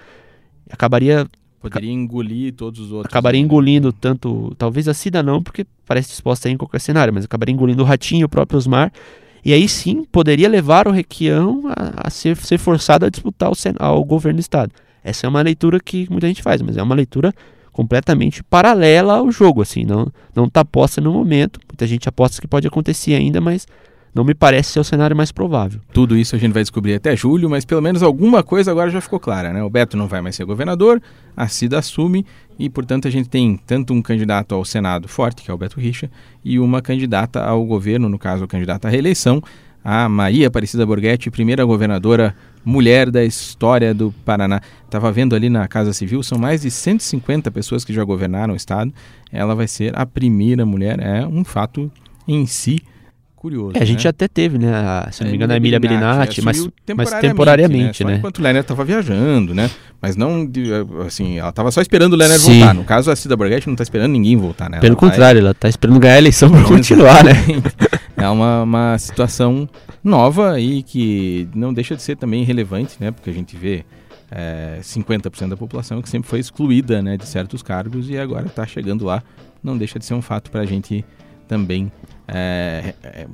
Acabaria, 0.70 1.26
Poderia 1.60 1.90
engolir 1.92 2.54
todos 2.54 2.80
os 2.80 2.90
outros. 2.92 3.10
acabaria 3.12 3.40
né? 3.40 3.44
engolindo 3.44 3.92
tanto, 3.92 4.54
talvez 4.56 4.88
a 4.88 4.94
Cida 4.94 5.22
não, 5.22 5.42
porque 5.42 5.66
parece 5.86 6.08
disposta 6.10 6.48
a 6.48 6.50
ir 6.50 6.54
em 6.54 6.56
qualquer 6.56 6.80
cenário, 6.80 7.12
mas 7.12 7.24
acabaria 7.24 7.52
engolindo 7.54 7.82
o 7.82 7.86
Ratinho, 7.86 8.26
o 8.26 8.28
próprio 8.30 8.56
Osmar, 8.56 8.90
e 9.44 9.52
aí 9.52 9.68
sim 9.68 10.04
poderia 10.04 10.48
levar 10.48 10.86
o 10.86 10.90
Requião 10.90 11.62
a, 11.68 12.06
a 12.06 12.10
ser, 12.10 12.36
ser 12.36 12.58
forçado 12.58 13.06
a 13.06 13.10
disputar 13.10 13.50
o, 13.50 13.54
ao 13.78 14.04
governo 14.04 14.38
do 14.38 14.40
Estado. 14.40 14.72
Essa 15.02 15.26
é 15.26 15.28
uma 15.28 15.40
leitura 15.42 15.80
que 15.80 16.06
muita 16.10 16.26
gente 16.26 16.42
faz, 16.42 16.60
mas 16.60 16.76
é 16.76 16.82
uma 16.82 16.94
leitura 16.94 17.32
completamente 17.72 18.42
paralela 18.42 19.14
ao 19.14 19.30
jogo, 19.30 19.62
assim, 19.62 19.84
não 19.84 20.12
não 20.34 20.44
está 20.44 20.64
posta 20.64 21.00
no 21.00 21.12
momento. 21.12 21.58
Muita 21.68 21.86
gente 21.86 22.08
aposta 22.08 22.40
que 22.40 22.46
pode 22.46 22.66
acontecer 22.66 23.14
ainda, 23.14 23.40
mas 23.40 23.66
não 24.14 24.24
me 24.24 24.34
parece 24.34 24.72
ser 24.72 24.80
o 24.80 24.84
cenário 24.84 25.16
mais 25.16 25.30
provável. 25.30 25.80
Tudo 25.92 26.16
isso 26.16 26.34
a 26.34 26.38
gente 26.38 26.52
vai 26.52 26.62
descobrir 26.62 26.94
até 26.94 27.14
julho, 27.16 27.48
mas 27.48 27.64
pelo 27.64 27.80
menos 27.80 28.02
alguma 28.02 28.42
coisa 28.42 28.70
agora 28.70 28.90
já 28.90 29.00
ficou 29.00 29.20
clara, 29.20 29.52
né? 29.52 29.62
O 29.62 29.70
Beto 29.70 29.96
não 29.96 30.06
vai 30.06 30.20
mais 30.20 30.36
ser 30.36 30.44
governador, 30.44 31.00
a 31.36 31.46
Cida 31.48 31.78
assume 31.78 32.26
e, 32.58 32.68
portanto, 32.68 33.06
a 33.06 33.10
gente 33.10 33.28
tem 33.28 33.58
tanto 33.66 33.92
um 33.92 34.02
candidato 34.02 34.54
ao 34.54 34.64
Senado 34.64 35.08
forte, 35.08 35.42
que 35.42 35.50
é 35.50 35.54
o 35.54 35.58
Beto 35.58 35.80
Richa, 35.80 36.10
e 36.44 36.58
uma 36.58 36.82
candidata 36.82 37.42
ao 37.42 37.64
governo, 37.64 38.08
no 38.08 38.18
caso, 38.18 38.46
candidata 38.46 38.88
à 38.88 38.90
reeleição, 38.90 39.42
a 39.82 40.08
Maria 40.08 40.48
Aparecida 40.48 40.84
Borghetti, 40.84 41.30
primeira 41.30 41.64
governadora 41.64 42.34
mulher 42.62 43.10
da 43.10 43.24
história 43.24 43.94
do 43.94 44.12
Paraná. 44.24 44.60
Estava 44.84 45.10
vendo 45.10 45.34
ali 45.34 45.48
na 45.48 45.66
Casa 45.66 45.92
Civil, 45.94 46.22
são 46.22 46.38
mais 46.38 46.60
de 46.60 46.70
150 46.70 47.50
pessoas 47.50 47.84
que 47.84 47.92
já 47.92 48.04
governaram 48.04 48.52
o 48.52 48.56
estado. 48.56 48.92
Ela 49.32 49.54
vai 49.54 49.66
ser 49.66 49.98
a 49.98 50.04
primeira 50.04 50.66
mulher, 50.66 51.00
é 51.00 51.26
um 51.26 51.44
fato 51.44 51.90
em 52.28 52.44
si 52.44 52.82
curioso. 53.40 53.72
É, 53.74 53.80
a 53.82 53.84
gente 53.84 54.04
né? 54.04 54.10
até 54.10 54.28
teve, 54.28 54.58
né? 54.58 54.72
A, 54.72 55.08
se 55.10 55.22
não 55.22 55.28
É, 55.28 55.30
me 55.30 55.36
engano, 55.36 55.52
a 55.52 55.56
Emília 55.56 55.80
Belinati, 55.80 56.42
mas, 56.42 56.58
assumiu 56.58 56.72
mas 56.94 57.10
temporariamente, 57.14 57.98
Só 57.98 58.08
né? 58.08 58.16
enquanto 58.16 58.38
o 58.38 58.42
Lerner 58.42 58.60
estava 58.60 58.84
viajando, 58.84 59.54
né? 59.54 59.70
Mas 60.00 60.14
não, 60.14 60.48
assim, 61.06 61.38
ela 61.38 61.48
estava 61.48 61.70
só 61.70 61.80
esperando 61.80 62.12
o 62.12 62.16
Lerner 62.16 62.38
Sim. 62.38 62.58
voltar. 62.58 62.74
No 62.74 62.84
caso, 62.84 63.10
a 63.10 63.16
Cida 63.16 63.36
Borghetti 63.36 63.66
não 63.66 63.74
está 63.74 63.82
esperando 63.82 64.12
ninguém 64.12 64.36
voltar, 64.36 64.68
né? 64.68 64.78
Pelo 64.78 64.92
Ela 64.92 65.00
vai- 65.00 65.10
contrário, 65.10 65.38
ela 65.40 65.54
tá 65.54 65.68
esperando 65.68 65.98
ganhar 65.98 66.14
a 66.14 66.18
eleição 66.18 66.50
para 66.50 66.62
continuar, 66.64 67.24
né? 67.24 67.32
é 68.16 68.28
uma, 68.28 68.62
uma 68.62 68.98
situação 68.98 69.68
nova 70.04 70.60
e 70.60 70.82
que 70.82 71.48
não 71.54 71.72
deixa 71.72 71.96
de 71.96 72.02
ser 72.02 72.16
também 72.16 72.44
relevante, 72.44 72.96
né? 73.00 73.10
Porque 73.10 73.30
a 73.30 73.32
gente 73.32 73.56
vê 73.56 73.84
é, 74.30 74.78
50% 74.82 75.48
da 75.48 75.56
população 75.56 76.00
que 76.02 76.08
sempre 76.08 76.28
foi 76.28 76.38
excluída 76.40 77.02
né, 77.02 77.16
de 77.16 77.26
certos 77.26 77.62
cargos 77.62 78.08
e 78.08 78.18
agora 78.18 78.46
está 78.46 78.66
chegando 78.66 79.04
lá. 79.04 79.22
Não 79.62 79.76
deixa 79.76 79.98
de 79.98 80.04
ser 80.04 80.14
um 80.14 80.22
fato 80.22 80.50
para 80.50 80.60
a 80.60 80.66
gente 80.66 81.04
também 81.48 81.90
é, 82.32 82.94
é, 83.02 83.26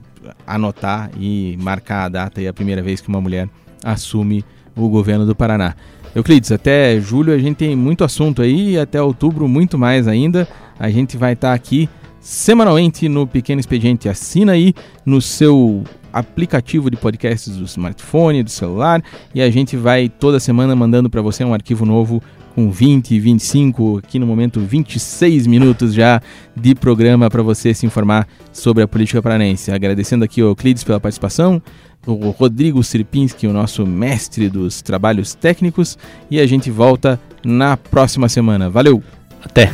anotar 0.47 1.11
e 1.19 1.57
marcar 1.61 2.05
a 2.05 2.09
data 2.09 2.41
e 2.41 2.49
a 2.49 2.53
primeira 2.53 2.83
vez 2.83 3.01
que 3.01 3.09
uma 3.09 3.21
mulher 3.21 3.49
assume 3.85 4.45
o 4.75 4.89
governo 4.89 5.27
do 5.27 5.35
Paraná. 5.35 5.75
Euclides, 6.15 6.51
até 6.51 6.99
julho 6.99 7.33
a 7.33 7.39
gente 7.39 7.57
tem 7.57 7.77
muito 7.77 8.03
assunto 8.03 8.41
aí 8.41 8.79
até 8.79 9.01
outubro 9.01 9.47
muito 9.47 9.77
mais 9.77 10.09
ainda. 10.09 10.49
A 10.79 10.91
gente 10.91 11.17
vai 11.17 11.35
estar 11.35 11.53
aqui 11.53 11.89
semanalmente 12.21 13.09
no 13.09 13.27
Pequeno 13.27 13.61
Expediente. 13.61 14.09
Assina 14.09 14.53
aí 14.53 14.75
no 15.05 15.21
seu 15.21 15.85
aplicativo 16.11 16.91
de 16.91 16.97
podcasts 16.97 17.55
do 17.55 17.65
smartphone, 17.65 18.43
do 18.43 18.49
celular 18.49 19.03
e 19.35 19.43
a 19.43 19.51
gente 19.51 19.77
vai 19.77 20.09
toda 20.09 20.41
semana 20.41 20.75
mandando 20.75 21.11
para 21.11 21.21
você 21.21 21.45
um 21.45 21.53
arquivo 21.53 21.85
novo 21.85 22.23
com 22.57 22.71
20, 22.71 23.21
25, 23.21 23.99
aqui 23.99 24.19
no 24.19 24.27
momento 24.27 24.61
26 24.61 25.47
minutos 25.47 25.93
já 25.93 26.23
de 26.57 26.75
programa 26.75 27.29
para 27.29 27.43
você 27.43 27.75
se 27.75 27.85
informar 27.85 28.27
sobre 28.51 28.83
a 28.83 28.89
política 28.89 29.21
paranense. 29.21 29.71
Agradecendo 29.71 30.25
aqui 30.25 30.41
ao 30.41 30.49
Euclides 30.49 30.83
pela 30.83 30.99
participação, 30.99 31.61
o 32.07 32.31
Rodrigo 32.31 32.83
Sirpinski, 32.83 33.47
o 33.47 33.53
nosso 33.53 33.85
mestre 33.87 34.49
dos 34.49 34.81
trabalhos 34.81 35.35
técnicos, 35.35 35.99
e 36.31 36.41
a 36.41 36.47
gente 36.47 36.71
volta 36.71 37.21
na 37.45 37.77
próxima 37.77 38.27
semana. 38.27 38.71
Valeu! 38.71 39.03
Até! 39.45 39.71